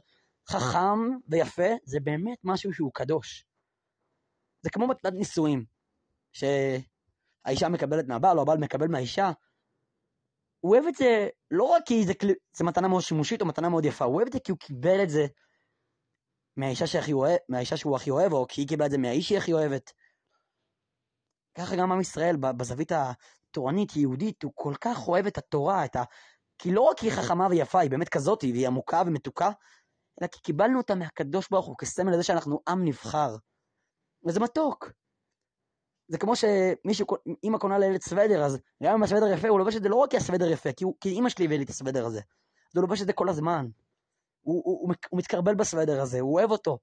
חכם 0.49 0.99
ויפה, 1.27 1.69
זה 1.83 1.99
באמת 1.99 2.37
משהו 2.43 2.73
שהוא 2.73 2.91
קדוש. 2.93 3.45
זה 4.61 4.69
כמו 4.69 4.87
מתנת 4.87 5.13
נישואים, 5.13 5.65
שהאישה 6.33 7.69
מקבלת 7.69 8.07
מהבעל 8.07 8.37
או 8.37 8.41
הבעל 8.41 8.57
מקבל 8.57 8.87
מהאישה. 8.87 9.31
הוא 10.59 10.75
אוהב 10.75 10.85
את 10.87 10.95
זה 10.95 11.27
לא 11.51 11.63
רק 11.63 11.83
כי 11.85 12.05
זה, 12.05 12.13
זה 12.57 12.63
מתנה 12.63 12.87
מאוד 12.87 13.01
שימושית 13.01 13.41
או 13.41 13.45
מתנה 13.45 13.69
מאוד 13.69 13.85
יפה, 13.85 14.05
הוא 14.05 14.15
אוהב 14.15 14.27
את 14.27 14.33
זה 14.33 14.39
כי 14.39 14.51
הוא 14.51 14.59
קיבל 14.59 15.03
את 15.03 15.09
זה 15.09 15.25
מהאישה, 16.57 16.87
שהכי 16.87 17.13
אוהב, 17.13 17.37
מהאישה 17.49 17.77
שהוא 17.77 17.95
הכי 17.95 18.09
אוהב, 18.09 18.33
או 18.33 18.45
כי 18.47 18.61
היא 18.61 18.67
קיבלה 18.67 18.85
את 18.85 18.91
זה 18.91 18.97
מהאיש 18.97 19.27
שהיא 19.27 19.37
הכי 19.37 19.53
אוהבת. 19.53 19.91
ככה 21.57 21.75
גם 21.75 21.91
עם 21.91 22.01
ישראל, 22.01 22.35
בזווית 22.35 22.91
התורנית, 22.91 23.95
יהודית, 23.95 24.43
הוא 24.43 24.51
כל 24.55 24.73
כך 24.81 25.07
אוהב 25.07 25.25
את 25.25 25.37
התורה, 25.37 25.85
את 25.85 25.95
ה... 25.95 26.03
כי 26.57 26.71
לא 26.71 26.81
רק 26.81 26.99
היא 26.99 27.11
חכמה 27.11 27.47
ויפה, 27.49 27.79
היא 27.79 27.91
באמת 27.91 28.09
כזאת, 28.09 28.43
והיא 28.43 28.67
עמוקה 28.67 29.03
ומתוקה, 29.05 29.49
אלא 30.21 30.27
כי 30.27 30.39
קיבלנו 30.41 30.77
אותה 30.77 30.95
מהקדוש 30.95 31.49
ברוך 31.49 31.65
הוא 31.65 31.77
כסמל 31.77 32.13
לזה 32.13 32.23
שאנחנו 32.23 32.59
עם 32.67 32.85
נבחר. 32.85 33.35
וזה 34.27 34.39
מתוק. 34.39 34.91
זה 36.07 36.17
כמו 36.17 36.33
שמישהו, 36.35 37.07
אמא 37.43 37.57
קונה 37.57 37.77
לילד 37.77 38.01
סוודר, 38.01 38.43
אז 38.43 38.57
גם 38.83 38.93
אם 38.93 39.03
הסוודר 39.03 39.27
יפה, 39.27 39.47
הוא 39.47 39.59
לובש 39.59 39.75
את 39.75 39.83
זה 39.83 39.89
לא 39.89 39.95
רק 39.95 40.11
כי 40.11 40.17
הסוודר 40.17 40.51
יפה, 40.51 40.73
כי, 40.73 40.83
הוא, 40.83 40.95
כי 41.01 41.19
אמא 41.19 41.29
שלי 41.29 41.45
הביאה 41.45 41.57
לי 41.57 41.63
את 41.63 41.69
הסוודר 41.69 42.05
הזה. 42.05 42.19
אז 42.19 42.75
הוא 42.75 42.81
לובש 42.81 43.01
את 43.01 43.07
זה 43.07 43.13
כל 43.13 43.29
הזמן. 43.29 43.67
הוא, 44.45 44.61
הוא, 44.65 44.79
הוא, 44.81 44.95
הוא 45.09 45.19
מתקרבל 45.19 45.55
בסוודר 45.55 46.01
הזה, 46.01 46.19
הוא 46.19 46.33
אוהב 46.33 46.51
אותו. 46.51 46.79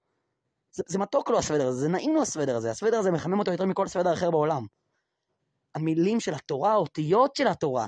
זה, 0.73 0.83
זה 0.87 0.99
מתוק 0.99 1.31
לו 1.31 1.39
הסוודר 1.39 1.67
הזה, 1.67 1.81
זה 1.81 1.89
נעים 1.89 2.15
לו 2.15 2.23
הסוודר 2.23 2.57
הזה, 2.57 2.71
הסוודר 2.71 2.99
הזה 2.99 3.11
מחמם 3.11 3.39
אותו 3.39 3.51
יותר 3.51 3.67
מכל 3.67 3.89
סוודר 3.89 4.13
אחר 4.15 4.31
בעולם. 4.31 4.67
המילים 5.75 6.21
של 6.21 6.35
התורה, 6.35 6.73
האותיות 6.73 7.37
של 7.37 7.47
התורה, 7.47 7.87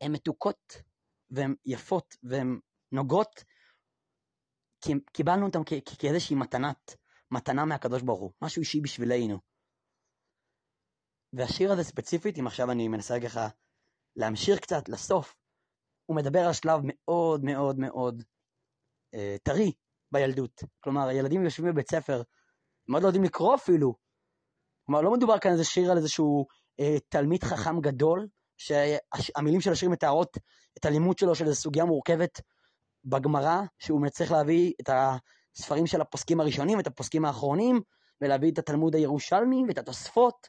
הן 0.00 0.12
מתוקות, 0.12 0.82
והן 1.30 1.54
יפות, 1.64 2.16
והן 2.22 2.60
נוגעות, 2.92 3.44
כי 4.80 4.92
קיבלנו 5.12 5.46
אותן 5.46 5.58
כאיזושהי 5.98 6.36
מתנת, 6.36 6.96
מתנה 7.30 7.64
מהקדוש 7.64 8.02
ברוך 8.02 8.20
הוא, 8.20 8.32
משהו 8.42 8.60
אישי 8.60 8.80
בשבילנו. 8.80 9.38
והשיר 11.32 11.72
הזה 11.72 11.84
ספציפית, 11.84 12.38
אם 12.38 12.46
עכשיו 12.46 12.70
אני 12.70 12.88
מנסה 12.88 13.14
ככה 13.24 13.48
להמשיך 14.16 14.60
קצת 14.60 14.88
לסוף, 14.88 15.34
הוא 16.10 16.16
מדבר 16.16 16.46
על 16.46 16.52
שלב 16.52 16.80
מאוד 16.84 17.44
מאוד 17.44 17.78
מאוד 17.78 18.22
אה, 19.14 19.36
טרי 19.42 19.72
בילדות. 20.12 20.62
כלומר, 20.80 21.08
הילדים 21.08 21.44
יושבים 21.44 21.72
בבית 21.72 21.90
ספר, 21.90 22.22
הם 22.88 22.94
עוד 22.94 23.02
לא 23.02 23.08
יודעים 23.08 23.24
לקרוא 23.24 23.54
אפילו. 23.54 23.94
כלומר, 24.86 25.00
לא 25.00 25.12
מדובר 25.12 25.38
כאן 25.38 25.52
איזה 25.52 25.64
שיר 25.64 25.90
על 25.90 25.96
איזשהו 25.96 26.46
אה, 26.80 26.96
תלמיד 27.08 27.44
חכם 27.44 27.80
גדול, 27.80 28.28
שהמילים 28.56 29.60
של 29.60 29.72
השיר 29.72 29.90
מתארות 29.90 30.36
את 30.78 30.84
הלימוד 30.84 31.18
שלו 31.18 31.34
של 31.34 31.44
איזו 31.44 31.56
סוגיה 31.56 31.84
מורכבת 31.84 32.40
בגמרא, 33.04 33.62
שהוא 33.78 34.08
צריך 34.08 34.32
להביא 34.32 34.72
את 34.80 34.90
הספרים 34.92 35.86
של 35.86 36.00
הפוסקים 36.00 36.40
הראשונים, 36.40 36.80
את 36.80 36.86
הפוסקים 36.86 37.24
האחרונים, 37.24 37.80
ולהביא 38.20 38.52
את 38.52 38.58
התלמוד 38.58 38.94
הירושלמי 38.94 39.64
ואת 39.68 39.78
התוספות. 39.78 40.48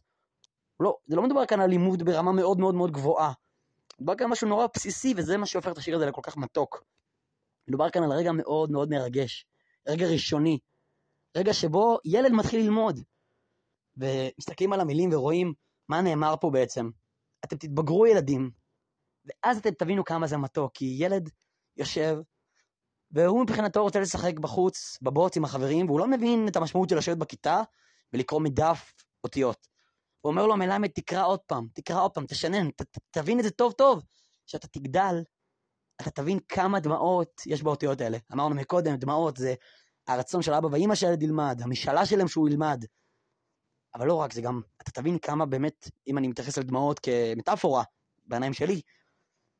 לא, 0.79 0.97
זה 1.05 1.15
לא 1.15 1.23
מדובר 1.23 1.45
כאן 1.45 1.59
על 1.59 1.69
לימוד 1.69 2.03
ברמה 2.03 2.31
מאוד 2.31 2.59
מאוד 2.59 2.75
מאוד 2.75 2.91
גבוהה. 2.91 3.33
מדובר 4.01 4.15
כאן 4.15 4.25
על 4.25 4.31
משהו 4.31 4.47
נורא 4.47 4.67
בסיסי, 4.75 5.13
וזה 5.17 5.37
מה 5.37 5.45
שהופך 5.45 5.71
את 5.71 5.77
השיר 5.77 5.95
הזה 5.95 6.05
לכל 6.05 6.21
כך 6.23 6.37
מתוק. 6.37 6.83
מדובר 7.67 7.89
כאן 7.89 8.03
על 8.03 8.11
רגע 8.11 8.31
מאוד 8.31 8.71
מאוד 8.71 8.89
מרגש, 8.89 9.45
רגע 9.87 10.05
ראשוני, 10.07 10.59
רגע 11.37 11.53
שבו 11.53 11.97
ילד 12.05 12.31
מתחיל 12.31 12.61
ללמוד, 12.61 12.99
ומסתכלים 13.97 14.73
על 14.73 14.79
המילים 14.79 15.09
ורואים 15.13 15.53
מה 15.89 16.01
נאמר 16.01 16.35
פה 16.41 16.49
בעצם. 16.49 16.89
אתם 17.45 17.57
תתבגרו 17.57 18.07
ילדים, 18.07 18.51
ואז 19.25 19.57
אתם 19.57 19.71
תבינו 19.71 20.03
כמה 20.03 20.27
זה 20.27 20.37
מתוק, 20.37 20.71
כי 20.73 20.95
ילד 20.99 21.29
יושב, 21.77 22.17
והוא 23.11 23.41
מבחינתו 23.43 23.83
רוצה 23.83 23.99
לשחק 23.99 24.39
בחוץ, 24.39 24.97
בבוץ 25.01 25.37
עם 25.37 25.43
החברים, 25.43 25.85
והוא 25.85 25.99
לא 25.99 26.07
מבין 26.07 26.47
את 26.47 26.55
המשמעות 26.55 26.89
של 26.89 26.97
לשבת 26.97 27.17
בכיתה 27.17 27.61
ולקרוא 28.13 28.41
מדף 28.41 28.93
אותיות. 29.23 29.70
הוא 30.21 30.31
אומר 30.31 30.47
לו, 30.47 30.57
מלמד, 30.57 30.89
תקרא 30.89 31.25
עוד 31.25 31.39
פעם, 31.39 31.67
תקרא 31.73 32.03
עוד 32.03 32.11
פעם, 32.11 32.25
תשנן, 32.25 32.71
ת, 32.71 32.81
ת, 32.81 32.97
תבין 33.11 33.39
את 33.39 33.43
זה 33.43 33.51
טוב 33.51 33.71
טוב. 33.71 34.03
כשאתה 34.47 34.67
תגדל, 34.67 35.23
אתה 36.01 36.11
תבין 36.11 36.39
כמה 36.49 36.79
דמעות 36.79 37.41
יש 37.45 37.63
באותיות 37.63 38.01
האלה. 38.01 38.17
אמרנו 38.33 38.55
מקודם, 38.55 38.95
דמעות 38.95 39.37
זה 39.37 39.53
הרצון 40.07 40.41
של 40.41 40.53
אבא 40.53 40.67
ואימא 40.67 40.95
שהילד 40.95 41.23
ילמד, 41.23 41.61
המשאלה 41.63 42.05
שלהם 42.05 42.27
שהוא 42.27 42.49
ילמד. 42.49 42.85
אבל 43.95 44.07
לא 44.07 44.15
רק, 44.15 44.33
זה 44.33 44.41
גם, 44.41 44.61
אתה 44.81 44.91
תבין 44.91 45.17
כמה 45.19 45.45
באמת, 45.45 45.87
אם 46.07 46.17
אני 46.17 46.27
מתייחס 46.27 46.57
לדמעות 46.57 46.99
כמטאפורה, 46.99 47.83
בעיניים 48.25 48.53
שלי, 48.53 48.81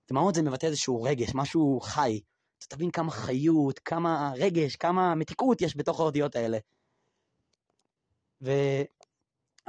דמעות 0.10 0.36
זה 0.36 0.42
מבטא 0.42 0.66
איזשהו 0.66 1.04
רגש, 1.04 1.32
משהו 1.36 1.80
חי. 1.80 2.22
אתה 2.58 2.76
תבין 2.76 2.92
כמה 2.92 3.12
חיות, 3.12 3.80
כמה 3.80 4.32
רגש, 4.36 4.76
כמה 4.76 5.16
מתיקות 5.16 5.62
יש 5.62 5.78
בתוך 5.78 6.00
האותיות 6.00 6.36
האלה. 6.36 6.58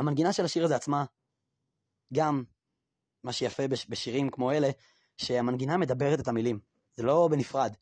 והמנגינה 0.02 0.32
של 0.32 0.44
השיר 0.44 0.64
הזה 0.64 0.76
עצמה, 0.76 1.04
גם 2.14 2.44
מה 3.24 3.32
שיפה 3.32 3.62
בשירים 3.88 4.30
כמו 4.30 4.52
אלה, 4.52 4.68
שהמנגינה 5.16 5.76
מדברת 5.76 6.20
את 6.20 6.28
המילים, 6.28 6.60
זה 6.92 7.02
לא 7.02 7.28
בנפרד. 7.30 7.76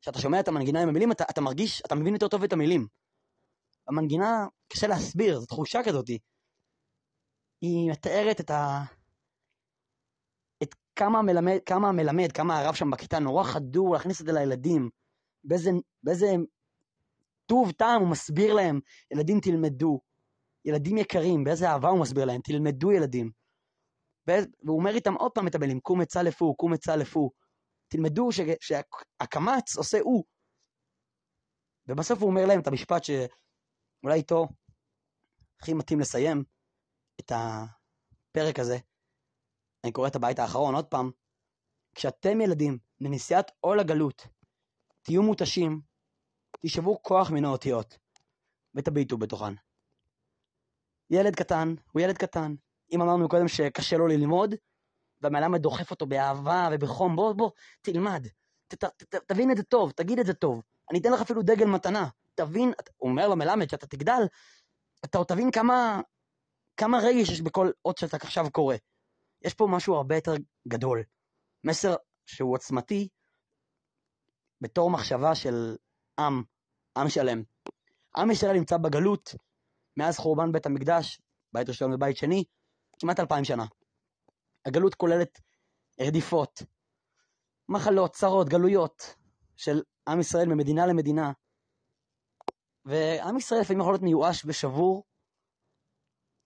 כשאתה 0.00 0.18
שומע 0.20 0.40
את 0.40 0.48
המנגינה 0.48 0.82
עם 0.82 0.88
המילים, 0.88 1.12
אתה, 1.12 1.24
אתה 1.30 1.40
מרגיש, 1.40 1.82
אתה 1.86 1.94
מבין 1.94 2.12
יותר 2.12 2.28
טוב 2.28 2.42
את 2.42 2.52
המילים. 2.52 2.86
המנגינה, 3.88 4.46
קשה 4.68 4.86
להסביר, 4.86 5.40
זו 5.40 5.46
תחושה 5.46 5.80
כזאת. 5.86 6.08
היא 7.60 7.90
מתארת 7.90 8.40
את 8.40 8.50
ה... 8.50 8.82
את 10.62 10.74
כמה 10.96 11.22
מלמד, 11.22 11.58
כמה 11.66 11.92
מלמד, 11.92 12.32
כמה 12.32 12.58
הרב 12.58 12.74
שם 12.74 12.90
בכיתה 12.90 13.18
נורא 13.18 13.44
חדור 13.44 13.94
להכניס 13.94 14.20
את 14.20 14.26
זה 14.26 14.32
לילדים. 14.32 14.90
באיזה, 15.44 15.70
באיזה 16.02 16.26
טוב 17.46 17.72
טעם 17.72 18.00
הוא 18.00 18.10
מסביר 18.10 18.54
להם, 18.54 18.80
ילדים 19.10 19.40
תלמדו. 19.40 20.00
ילדים 20.66 20.98
יקרים, 20.98 21.44
באיזה 21.44 21.68
אהבה 21.70 21.88
הוא 21.88 22.00
מסביר 22.00 22.24
להם, 22.24 22.40
תלמדו 22.44 22.92
ילדים. 22.92 23.30
והוא 24.26 24.78
אומר 24.78 24.94
איתם 24.94 25.14
עוד 25.14 25.32
פעם 25.32 25.48
את 25.48 25.54
המילים, 25.54 25.80
קום 25.80 26.00
עצה 26.00 26.22
לפו, 26.22 26.56
קום 26.56 26.72
עצה 26.72 26.96
לפו. 26.96 27.30
תלמדו 27.88 28.32
ש... 28.32 28.40
שהקמץ 28.60 29.76
עושה 29.76 29.98
הוא. 30.00 30.24
ובסוף 31.88 32.18
הוא 32.18 32.30
אומר 32.30 32.46
להם 32.46 32.60
את 32.60 32.66
המשפט 32.66 33.04
שאולי 33.04 34.18
איתו 34.18 34.46
הכי 35.60 35.74
מתאים 35.74 36.00
לסיים 36.00 36.44
את 37.20 37.32
הפרק 37.32 38.58
הזה. 38.58 38.76
אני 39.84 39.92
קורא 39.92 40.08
את 40.08 40.16
הבית 40.16 40.38
האחרון 40.38 40.74
עוד 40.74 40.86
פעם. 40.86 41.10
כשאתם 41.94 42.40
ילדים 42.40 42.78
לנסיעת 43.00 43.50
עול 43.60 43.80
הגלות, 43.80 44.26
תהיו 45.02 45.22
מותשים, 45.22 45.80
תשאבו 46.66 47.02
כוח 47.02 47.30
מן 47.30 47.44
האותיות 47.44 47.98
ותביטו 48.74 49.18
בתוכן. 49.18 49.65
ילד 51.10 51.36
קטן 51.36 51.74
הוא 51.92 52.02
ילד 52.02 52.18
קטן, 52.18 52.54
אם 52.92 53.02
אמרנו 53.02 53.28
קודם 53.28 53.48
שקשה 53.48 53.96
לו 53.96 54.06
ללמוד, 54.06 54.54
והמלמד 55.20 55.62
דוחף 55.62 55.90
אותו 55.90 56.06
באהבה 56.06 56.68
ובחום, 56.72 57.16
בוא, 57.16 57.32
בוא, 57.32 57.50
תלמד, 57.80 58.26
ת, 58.68 58.74
ת, 58.74 58.84
ת, 58.84 59.14
תבין 59.14 59.50
את 59.50 59.56
זה 59.56 59.62
טוב, 59.62 59.90
תגיד 59.90 60.18
את 60.18 60.26
זה 60.26 60.34
טוב, 60.34 60.62
אני 60.90 60.98
אתן 60.98 61.12
לך 61.12 61.20
אפילו 61.20 61.42
דגל 61.42 61.66
מתנה, 61.66 62.08
תבין, 62.34 62.72
הוא 62.96 63.10
אומר 63.10 63.28
למלמד 63.28 63.70
שאתה 63.70 63.86
תגדל, 63.86 64.22
אתה 65.04 65.18
עוד 65.18 65.26
תבין 65.26 65.50
כמה, 65.50 66.00
כמה 66.76 66.98
רגש 66.98 67.30
יש 67.30 67.40
בכל 67.40 67.70
אות 67.84 67.98
שאתה 67.98 68.16
עכשיו 68.16 68.50
קורא. 68.50 68.74
יש 69.44 69.54
פה 69.54 69.66
משהו 69.70 69.94
הרבה 69.94 70.14
יותר 70.14 70.34
גדול. 70.68 71.02
מסר 71.64 71.94
שהוא 72.26 72.54
עוצמתי 72.54 73.08
בתור 74.60 74.90
מחשבה 74.90 75.34
של 75.34 75.76
עם, 76.18 76.42
עם 76.96 77.08
שלם. 77.08 77.42
עם 78.16 78.30
ישראל 78.30 78.56
נמצא 78.56 78.76
בגלות 78.76 79.34
מאז 79.96 80.18
חורבן 80.18 80.52
בית 80.52 80.66
המקדש, 80.66 81.20
בית 81.52 81.68
ראשון 81.68 81.94
ובית 81.94 82.16
שני, 82.16 82.44
כמעט 82.98 83.20
אלפיים 83.20 83.44
שנה. 83.44 83.64
הגלות 84.66 84.94
כוללת 84.94 85.40
רדיפות, 86.00 86.62
מחלות, 87.68 88.12
צרות, 88.12 88.48
גלויות 88.48 89.14
של 89.56 89.82
עם 90.08 90.20
ישראל 90.20 90.48
ממדינה 90.48 90.86
למדינה. 90.86 91.32
ועם 92.84 93.36
ישראל 93.36 93.60
לפעמים 93.60 93.80
יכול 93.80 93.92
להיות 93.92 94.02
מיואש 94.02 94.44
ושבור, 94.44 95.04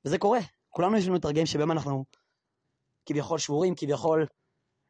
וזה 0.05 0.19
קורה. 0.19 0.41
כולנו 0.69 0.97
יש 0.97 1.07
לנו 1.07 1.17
את 1.17 1.25
הרגעים 1.25 1.47
שבהם 1.47 1.71
אנחנו 1.71 2.05
כביכול 3.07 3.39
שבורים, 3.39 3.75
כביכול 3.77 4.27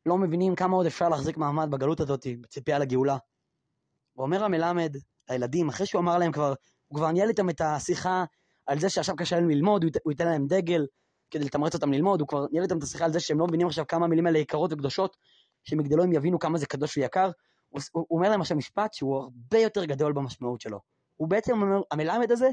לא 0.06 0.18
מבינים 0.18 0.54
כמה 0.54 0.76
עוד 0.76 0.86
אפשר 0.86 1.08
להחזיק 1.08 1.36
מעמד 1.36 1.70
בגלות 1.70 2.00
הזאת, 2.00 2.26
בציפייה 2.40 2.78
לגאולה. 2.78 3.16
ואומר 4.16 4.44
המלמד 4.44 4.96
לילדים, 5.30 5.68
אחרי 5.68 5.86
שהוא 5.86 6.00
אמר 6.00 6.18
להם 6.18 6.32
כבר, 6.32 6.54
הוא 6.86 6.96
כבר 6.96 7.10
ניהל 7.10 7.28
איתם 7.28 7.50
את 7.50 7.60
השיחה 7.60 8.24
על 8.70 8.78
זה 8.78 8.88
שעכשיו 8.88 9.16
קשה 9.16 9.36
להם 9.36 9.50
ללמוד, 9.50 9.84
הוא 10.02 10.12
ייתן 10.12 10.24
להם 10.28 10.46
דגל, 10.46 10.86
כדי 11.30 11.44
לתמרץ 11.44 11.74
אותם 11.74 11.92
ללמוד, 11.92 12.20
הוא 12.20 12.28
כבר 12.28 12.46
ניהל 12.52 12.64
איתם 12.64 12.78
את 12.78 12.82
השיחה 12.82 13.04
על 13.04 13.12
זה 13.12 13.20
שהם 13.20 13.38
לא 13.38 13.46
מבינים 13.46 13.66
עכשיו 13.66 13.86
כמה 13.86 14.04
המילים 14.04 14.26
האלה 14.26 14.38
יקרות 14.38 14.72
וקדושות, 14.72 15.16
שהם 15.64 15.80
יגדלו 15.80 16.02
הם 16.02 16.12
יבינו 16.12 16.38
כמה 16.38 16.58
זה 16.58 16.66
קדוש 16.66 16.96
ויקר. 16.96 17.30
הוא, 17.68 17.80
הוא, 17.92 18.06
אומר 18.10 18.30
להם 18.30 18.40
עכשיו 18.40 18.56
משפט 18.56 18.94
שהוא 18.94 19.16
הרבה 19.16 19.58
יותר 19.58 19.84
גדול 19.84 20.12
במשמעות 20.12 20.60
שלו. 20.60 20.80
הוא 21.16 21.28
בעצם 21.28 21.62
אומר, 21.62 21.80
המלמד 21.90 22.32
הזה, 22.32 22.50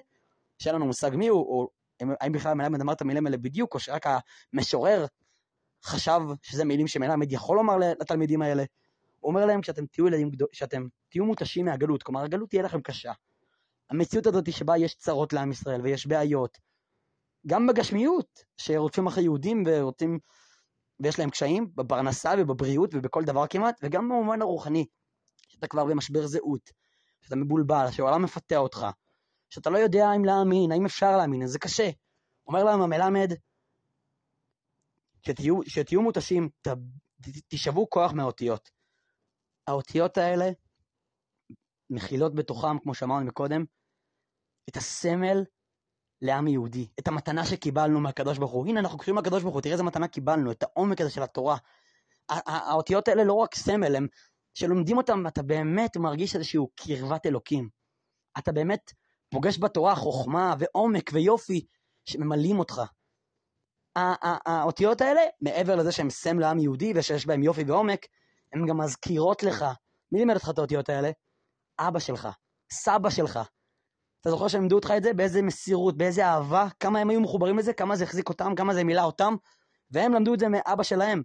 שאין 0.60 0.76
לנו 0.76 0.86
מושג 0.86 1.12
מי 1.16 1.28
הוא, 1.28 1.40
או 1.40 1.70
האם 2.22 2.32
בכלל 2.32 2.52
המלמד 2.52 2.82
אמר 2.82 2.94
את 2.94 3.02
המילים 3.02 3.26
האלה 3.26 3.38
בדיוק, 3.38 3.74
או 3.74 3.80
שרק 3.80 4.06
המשורר 4.54 5.06
חשב 5.84 6.20
שזה 6.42 6.66
מילים 6.66 6.88
שמלמד 6.88 7.32
יכול 7.32 7.58
לומר 7.58 7.78
לתלמידים 7.78 8.42
האלה. 8.42 8.64
הוא 9.20 9.30
אומר 9.30 9.46
להם, 9.46 9.62
כשאתם 9.62 9.86
תהיו 9.86 10.08
ילדים 10.08 10.30
גדולים, 10.30 10.52
כשאתם 10.52 10.88
תהיו 11.10 11.26
מותשים 11.26 11.66
מהגלות, 11.66 12.04
כלומר 12.04 12.24
הגלות 12.24 12.50
תהיה 12.50 12.64
לכם 12.64 12.82
קשה. 12.82 13.12
המציאות 13.90 14.28
הזאת 14.28 14.52
שבה 14.52 14.78
יש 14.78 14.96
צרות 14.96 15.34
לעם 15.34 15.52
ישראל 15.52 15.82
ויש 15.82 16.08
בעיות, 16.08 16.58
גם 17.48 17.68
בגשמיות, 17.68 18.44
שרודפים 18.58 19.08
אחרי 19.08 19.24
יהודים 19.24 19.64
ורוצים, 19.66 20.20
ויש 21.00 21.20
להם 21.20 21.30
קשיים 21.30 21.72
בפרנסה 21.76 22.34
ובבריאות 22.38 22.90
ובכל 22.94 23.24
דבר 23.24 23.48
כמעט, 23.48 23.80
וגם 23.84 24.10
במובן 24.10 24.42
הרוחני, 24.42 24.86
שאתה 25.48 25.68
כבר 25.68 25.86
במשבר 25.86 26.28
זהות, 26.28 26.70
שאתה 27.22 27.36
מבולבל, 27.36 27.92
שהעולם 27.92 28.24
מפתה 28.24 28.58
אותך, 28.58 28.86
שאתה 29.50 29.70
לא 29.70 29.78
יודע 29.78 30.06
אם 30.16 30.26
להאמין, 30.26 30.72
האם 30.72 30.86
אפשר 30.86 31.18
להאמין, 31.18 31.44
אז 31.44 31.52
זה 31.52 31.60
קשה. 31.60 31.90
אומר 32.48 32.64
להם 32.64 32.82
המלמד, 32.82 33.34
שתהיו, 35.22 35.64
שתהיו 35.64 36.02
מותשים, 36.02 36.50
תשאבו 37.48 37.90
כוח 37.90 38.12
מהאותיות. 38.14 38.70
האותיות 39.68 40.18
האלה 40.18 40.50
מכילות 41.90 42.36
בתוכם, 42.36 42.80
כמו 42.80 42.94
שאמרנו 42.94 43.26
מקודם, 43.26 43.66
את 44.70 44.78
הסמל 44.78 45.44
לעם 46.22 46.48
יהודי, 46.48 46.88
את 47.00 47.08
המתנה 47.08 47.46
שקיבלנו 47.46 48.00
מהקדוש 48.00 48.38
ברוך 48.38 48.52
הוא. 48.52 48.68
הנה, 48.68 48.80
אנחנו 48.80 48.98
קוראים 48.98 49.18
לקדוש 49.18 49.44
ברוך 49.44 49.54
הוא, 49.54 49.62
תראה 49.62 49.74
איזה 49.74 49.84
מתנה 49.84 50.08
קיבלנו, 50.08 50.52
את 50.52 50.64
העומק 50.64 51.02
הזה 51.02 51.10
של 51.10 51.24
התורה. 51.24 51.58
האותיות 52.30 53.08
האלה 53.08 53.24
לא 53.24 53.34
רק 53.34 53.56
סמל, 53.56 53.96
הם, 53.96 54.08
כשלומדים 54.54 54.98
אותם, 54.98 55.28
אתה 55.28 55.44
באמת 55.44 55.98
מרגיש 55.98 56.36
איזושהי 56.36 56.60
קרבת 56.76 57.26
אלוקים. 57.26 57.70
אתה 58.38 58.52
באמת 58.52 58.92
פוגש 59.30 59.60
בתורה 59.60 59.96
חוכמה 59.96 60.56
ועומק 60.60 61.10
ויופי 61.14 61.66
שממלאים 62.06 62.60
אותך. 62.60 62.82
האותיות 64.46 65.02
האלה, 65.02 65.22
מעבר 65.42 65.76
לזה 65.76 65.92
שהן 65.92 66.10
סמל 66.10 66.42
לעם 66.42 66.60
יהודי 66.60 66.94
ושיש 66.96 67.26
בהן 67.26 67.44
יופי 67.44 67.64
ועומק, 67.64 68.06
הן 68.54 68.66
גם 68.68 68.78
מזכירות 68.78 69.44
לך, 69.44 69.66
מי 70.12 70.20
לימד 70.20 70.36
אותך 70.36 70.50
את 70.50 70.58
האותיות 70.58 70.90
האלה? 70.90 71.12
אבא 71.80 72.00
שלך, 72.00 72.28
סבא 72.72 73.10
שלך. 73.10 73.40
אתה 74.22 74.30
זוכר 74.30 74.48
שהם 74.48 74.62
לימדו 74.62 74.76
אותך 74.76 74.94
את 74.98 75.04
זה? 75.04 75.14
באיזה 75.14 75.42
מסירות, 75.42 75.98
באיזה 75.98 76.26
אהבה, 76.26 76.68
כמה 76.80 77.00
הם 77.00 77.10
היו 77.10 77.22
מחוברים 77.22 77.58
לזה, 77.58 77.74
כמה 77.74 77.96
זה 77.96 78.04
החזיק 78.04 78.30
אותם, 78.30 78.56
כמה 78.56 78.74
זה 78.74 78.84
מילא 78.84 79.02
אותם, 79.02 79.36
והם 79.92 80.14
למדו 80.14 80.34
את 80.34 80.40
זה 80.40 80.48
מאבא 80.48 80.84
שלהם, 80.84 81.24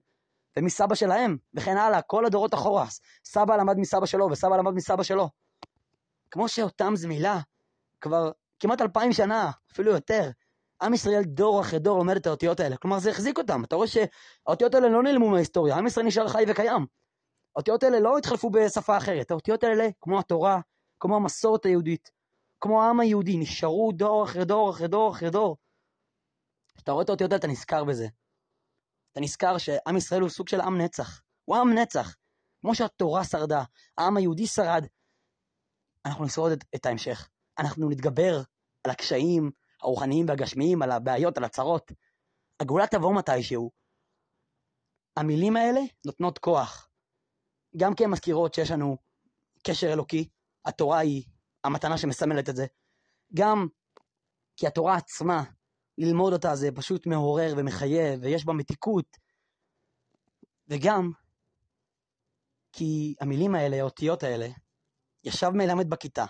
ומסבא 0.57 0.95
שלהם, 0.95 1.37
וכן 1.55 1.77
הלאה, 1.77 2.03
כל 2.03 2.27
הדורות 2.27 2.55
אחורה. 2.55 2.87
סבא 3.25 3.57
למד 3.57 3.79
מסבא 3.79 4.07
שלו, 4.07 4.29
וסבא 4.31 4.57
למד 4.57 4.73
מסבא 4.73 5.03
שלו. 5.03 5.29
כמו 6.31 6.49
שאותם 6.49 6.97
זה 6.97 7.09
מילא, 7.09 7.35
כבר 8.01 8.31
כמעט 8.61 8.81
אלפיים 8.81 9.13
שנה, 9.13 9.51
אפילו 9.73 9.93
יותר. 9.93 10.31
עם 10.83 10.95
ישראל 10.95 11.23
דור 11.23 11.61
אחרי 11.61 11.79
דור 11.79 11.99
לומד 11.99 12.17
את 12.17 12.27
האותיות 12.27 12.61
האלה. 12.61 12.77
כלומר, 12.77 12.99
זה 12.99 13.11
החזיק 13.11 13.39
אותם. 13.39 13.65
אתה 13.65 13.77
רואה 13.77 13.89
שהאותיות 13.89 14.75
האלה 14.75 14.89
לא 14.89 15.03
נעלמו 15.03 15.31
מההיסטוריה, 15.31 15.77
עם 15.77 15.87
ישראל 15.87 16.07
נשאר 16.07 16.29
חי 16.29 16.45
וקיים. 16.49 16.87
האותיות 17.57 17.83
האלה 17.83 18.01
לא 18.01 18.19
התחלפו 18.19 18.51
בשפה 18.51 18.97
אחרת. 18.97 19.31
האותיות 19.31 19.65
האלה, 19.65 19.89
כמו 20.01 20.19
התורה, 20.19 20.61
כמו 21.01 21.17
המסורת 21.17 21.65
היהודית, 21.65 22.11
כמו 22.63 22.83
העם 22.83 23.01
היהודי, 23.01 23.37
נשארו 23.39 23.93
דור 23.93 24.25
אחרי 24.25 24.45
דור 24.45 24.71
אחרי 24.71 24.89
דור 24.89 25.13
אחרי 25.13 25.31
דור. 25.31 25.57
כשאתה 26.75 26.93
רואה 26.93 27.05
את 27.05 27.09
האותיות 27.09 27.33
האלה, 27.33 27.39
אתה 27.39 27.47
נזכר 27.47 27.85
בזה. 27.85 28.07
אתה 29.13 29.21
נזכר 29.21 29.59
שעם 29.59 29.97
ישראל 29.97 30.21
הוא 30.21 30.31
סוג 30.31 30.49
של 30.49 30.61
עם 30.61 30.81
נצח. 30.81 31.23
הוא 31.45 31.57
עם 31.57 31.79
נצח. 31.79 32.17
כמו 32.61 32.75
שהתורה 32.75 33.25
שרדה, 33.25 33.63
העם 33.99 34.17
היהודי 34.17 34.47
שרד, 34.47 34.87
אנחנו 36.07 36.25
נשרוד 36.25 36.53
את, 36.53 36.65
את 36.75 36.87
ההמשך. 36.87 37.29
אנחנו 37.59 37.91
נתגבר 37.91 38.43
על 38.85 38.91
הקשיים 38.91 39.51
הרוחניים 39.83 40.29
והגשמיים, 40.29 40.83
על 40.83 40.91
הבעיות, 40.91 41.39
על 41.39 41.45
הצרות. 41.45 41.93
הגאולה 42.61 42.87
תבוא 42.87 43.15
מתישהו. 43.15 43.71
המילים 45.17 45.57
האלה 45.57 45.81
נותנות 46.07 46.39
כוח. 46.39 46.89
גם 47.77 47.95
כי 47.95 48.05
הן 48.05 48.11
מזכירות 48.11 48.55
שיש 48.55 48.71
לנו 48.71 48.97
קשר 49.67 49.93
אלוקי, 49.93 50.29
התורה 50.65 50.99
היא 50.99 51.25
המתנה 51.65 51.99
שמסמלת 51.99 52.49
את 52.49 52.57
זה. 52.57 52.67
גם 53.35 53.67
כי 54.57 54.67
התורה 54.67 54.97
עצמה, 54.97 55.43
ללמוד 55.99 56.33
אותה 56.33 56.55
זה 56.55 56.69
פשוט 56.75 57.07
מעורר 57.07 57.55
ומחייב, 57.57 58.21
ויש 58.23 58.45
בה 58.45 58.53
מתיקות. 58.53 59.17
וגם 60.69 61.11
כי 62.73 63.15
המילים 63.21 63.55
האלה, 63.55 63.81
האותיות 63.81 64.23
האלה, 64.23 64.49
ישב 65.25 65.51
מלמד 65.51 65.91
בכיתה 65.91 66.25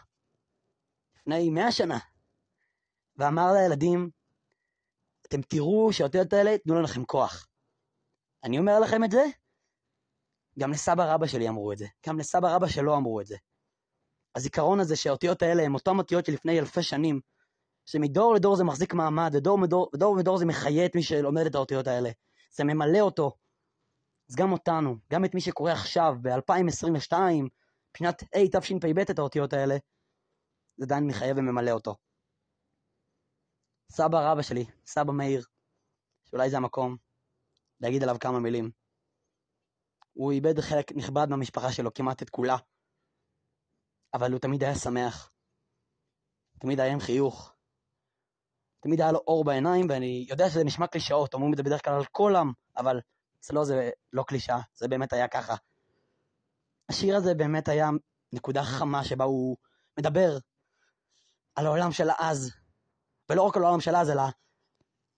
לפני 1.17 1.51
מאה 1.51 1.73
שנה, 1.73 1.99
ואמר 3.17 3.53
לילדים, 3.53 4.11
אתם 5.27 5.43
תראו 5.43 5.93
שהאותיות 5.93 6.33
האלה 6.33 6.51
ייתנו 6.51 6.83
לכם 6.83 7.05
כוח. 7.05 7.49
אני 8.45 8.59
אומר 8.59 8.81
לכם 8.81 9.05
את 9.05 9.11
זה, 9.11 9.25
גם 10.59 10.71
לסבא 10.71 11.15
רבא 11.15 11.27
שלי 11.27 11.49
אמרו 11.49 11.73
את 11.73 11.79
זה, 11.79 11.87
גם 12.07 12.19
לסבא 12.19 12.55
רבא 12.55 12.69
שלו 12.69 12.97
אמרו 12.97 13.21
את 13.21 13.27
זה. 13.27 13.37
הזיכרון 14.37 14.81
הזה 14.81 14.97
שהאותיות 14.97 15.43
האלה 15.43 15.63
הן 15.63 15.75
אותן 15.75 15.99
אותיות 15.99 16.27
שלפני 16.27 16.61
אלפי 16.61 16.83
שנים, 16.83 17.21
שמדור 17.87 18.35
לדור 18.35 18.57
זה 18.57 18.65
מחזיק 18.65 18.95
מעמד, 18.95 19.31
ודור 19.35 19.59
מדור, 19.59 19.91
ודור 19.95 20.17
מדור 20.17 20.39
זה 20.39 20.47
מחיה 20.47 20.87
את 20.87 20.95
מי 20.95 21.03
שלומד 21.03 21.47
את 21.47 21.55
האותיות 21.55 21.87
האלה. 21.87 22.11
זה 22.51 22.65
ממלא 22.65 23.01
אותו. 23.01 23.33
אז 24.31 24.37
גם 24.37 24.53
אותנו, 24.53 24.97
גם 25.13 25.25
את 25.25 25.35
מי 25.35 25.41
שקורא 25.41 25.73
עכשיו, 25.73 26.15
ב-2022, 26.23 27.15
מבחינת 27.91 28.23
תשפ"ב 28.53 28.99
את 28.99 29.19
האותיות 29.19 29.53
האלה, 29.53 29.77
זה 30.77 30.85
עדיין 30.85 31.07
מחייב 31.07 31.39
וממלא 31.39 31.71
אותו. 31.71 31.97
סבא 33.93 34.31
רבא 34.31 34.43
שלי, 34.43 34.65
סבא 34.87 35.13
מאיר, 35.13 35.45
שאולי 36.25 36.51
זה 36.51 36.57
המקום 36.57 36.97
להגיד 37.81 38.03
עליו 38.03 38.17
כמה 38.21 38.41
מילים. 38.41 38.71
הוא 40.13 40.33
איבד 40.33 40.61
חלק 40.61 40.93
נכבד 40.93 41.27
מהמשפחה 41.31 41.73
שלו, 41.73 41.95
כמעט 41.95 42.23
את 42.23 42.31
כולה. 42.31 42.57
אבל 44.15 44.33
הוא 44.33 44.41
תמיד 44.41 44.65
היה 44.65 44.75
שמח. 44.75 45.33
תמיד 46.59 46.81
היה 46.81 46.93
עם 46.93 47.01
חיוך. 47.01 47.55
תמיד 48.81 49.01
היה 49.01 49.13
לו 49.13 49.19
אור 49.27 49.45
בעיניים, 49.45 49.87
ואני 49.91 50.27
יודע 50.29 50.51
שזה 50.51 50.65
נשמע 50.65 50.87
קלישאות, 50.87 51.35
אומרים 51.35 51.53
את 51.53 51.57
זה 51.57 51.63
בדרך 51.63 51.85
כלל 51.85 51.95
על 51.95 52.05
כל 52.05 52.37
עם, 52.37 52.53
אבל 52.77 53.01
אצלו 53.39 53.65
זה 53.65 53.91
לא 54.13 54.23
קלישאה, 54.23 54.61
זה 54.75 54.89
באמת 54.89 55.13
היה 55.13 55.29
ככה. 55.29 55.55
השיר 56.89 57.17
הזה 57.17 57.35
באמת 57.35 57.69
היה 57.69 57.89
נקודה 58.33 58.63
חמה 58.63 59.05
שבה 59.05 59.25
הוא 59.25 59.57
מדבר 59.99 60.39
על 61.55 61.67
העולם 61.67 61.93
של 61.93 62.09
אז, 62.19 62.51
ולא 63.31 63.43
רק 63.43 63.57
על 63.57 63.65
העולם 63.65 63.81
של 63.81 63.97
אז, 63.97 64.11
אלא 64.11 64.23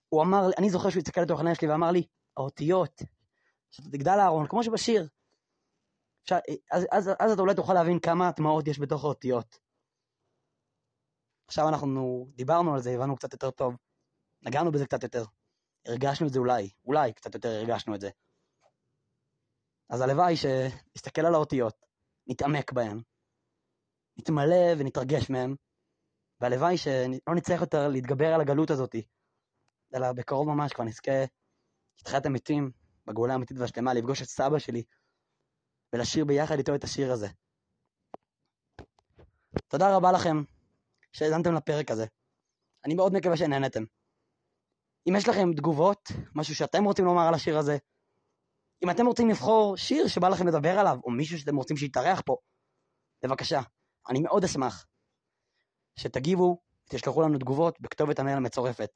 הוא 0.09 0.23
אמר, 0.23 0.49
אני 0.57 0.69
זוכר 0.69 0.89
שהוא 0.89 1.01
הסתכל 1.01 1.21
לתוך 1.21 1.39
העיניים 1.39 1.55
שלי 1.55 1.67
ואמר 1.67 1.91
לי, 1.91 2.03
האותיות, 2.37 3.01
שאתה 3.71 3.89
תגדל 3.89 4.19
אהרון, 4.19 4.47
כמו 4.47 4.63
שבשיר. 4.63 5.07
אז, 6.71 6.85
אז, 6.91 7.09
אז 7.19 7.31
אתה 7.31 7.41
אולי 7.41 7.55
תוכל 7.55 7.73
להבין 7.73 7.99
כמה 7.99 8.27
הטמעות 8.29 8.67
יש 8.67 8.79
בתוך 8.79 9.03
האותיות. 9.03 9.59
עכשיו 11.47 11.69
אנחנו 11.69 12.27
דיברנו 12.35 12.73
על 12.73 12.81
זה, 12.81 12.91
הבנו 12.91 13.15
קצת 13.15 13.33
יותר 13.33 13.51
טוב, 13.51 13.75
נגענו 14.41 14.71
בזה 14.71 14.85
קצת 14.85 15.03
יותר, 15.03 15.23
הרגשנו 15.85 16.27
את 16.27 16.33
זה 16.33 16.39
אולי, 16.39 16.69
אולי 16.85 17.13
קצת 17.13 17.35
יותר 17.35 17.49
הרגשנו 17.49 17.95
את 17.95 18.01
זה. 18.01 18.09
אז 19.89 20.01
הלוואי 20.01 20.35
שנסתכל 20.35 21.25
על 21.25 21.33
האותיות, 21.33 21.85
נתעמק 22.27 22.71
בהן, 22.71 23.01
נתמלא 24.17 24.73
ונתרגש 24.77 25.29
מהן, 25.29 25.55
והלוואי 26.41 26.77
שלא 26.77 27.35
נצטרך 27.35 27.61
יותר 27.61 27.87
להתגבר 27.87 28.33
על 28.33 28.41
הגלות 28.41 28.69
הזאת, 28.69 28.95
אלא 29.95 30.13
בקרוב 30.13 30.47
ממש 30.47 30.73
כבר 30.73 30.83
נזכה 30.83 31.25
לתחיית 31.99 32.25
המתים, 32.25 32.71
בגאולה 33.05 33.33
האמיתית 33.33 33.57
והשלמה, 33.59 33.93
לפגוש 33.93 34.21
את 34.21 34.27
סבא 34.27 34.59
שלי 34.59 34.83
ולשיר 35.95 36.25
ביחד 36.25 36.57
איתו 36.57 36.75
את 36.75 36.83
השיר 36.83 37.11
הזה. 37.11 37.27
תודה 39.67 39.95
רבה 39.95 40.11
לכם 40.11 40.43
שהאזנתם 41.11 41.53
לפרק 41.53 41.91
הזה. 41.91 42.05
אני 42.85 42.93
מאוד 42.95 43.13
מקווה 43.13 43.37
שנהנתם. 43.37 43.83
אם 45.09 45.13
יש 45.17 45.27
לכם 45.27 45.53
תגובות, 45.53 46.11
משהו 46.35 46.55
שאתם 46.55 46.83
רוצים 46.83 47.05
לומר 47.05 47.27
על 47.27 47.33
השיר 47.33 47.57
הזה, 47.57 47.77
אם 48.83 48.89
אתם 48.89 49.05
רוצים 49.05 49.29
לבחור 49.29 49.77
שיר 49.77 50.07
שבא 50.07 50.29
לכם 50.29 50.47
לדבר 50.47 50.79
עליו, 50.79 50.97
או 51.03 51.11
מישהו 51.11 51.39
שאתם 51.39 51.55
רוצים 51.55 51.77
שיתארח 51.77 52.21
פה, 52.25 52.37
בבקשה, 53.23 53.61
אני 54.09 54.19
מאוד 54.19 54.43
אשמח 54.43 54.85
שתגיבו, 55.99 56.61
תשלחו 56.89 57.21
לנו 57.21 57.39
תגובות 57.39 57.81
בכתובת 57.81 58.19
המייל 58.19 58.37
המצורפת. 58.37 58.89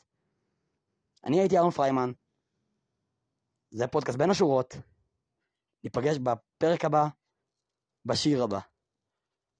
אני 1.24 1.40
הייתי 1.40 1.58
אהרון 1.58 1.72
פריימן, 1.72 2.12
זה 3.72 3.88
פודקאסט 3.88 4.18
בין 4.18 4.30
השורות, 4.30 4.76
ניפגש 5.84 6.18
בפרק 6.18 6.86
הבא, 6.86 7.08
בשיר 8.06 8.44
הבא. 8.44 8.60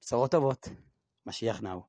בשורות 0.02 0.32
טובות, 0.32 0.68
משיח 1.26 1.62
נאו. 1.62 1.89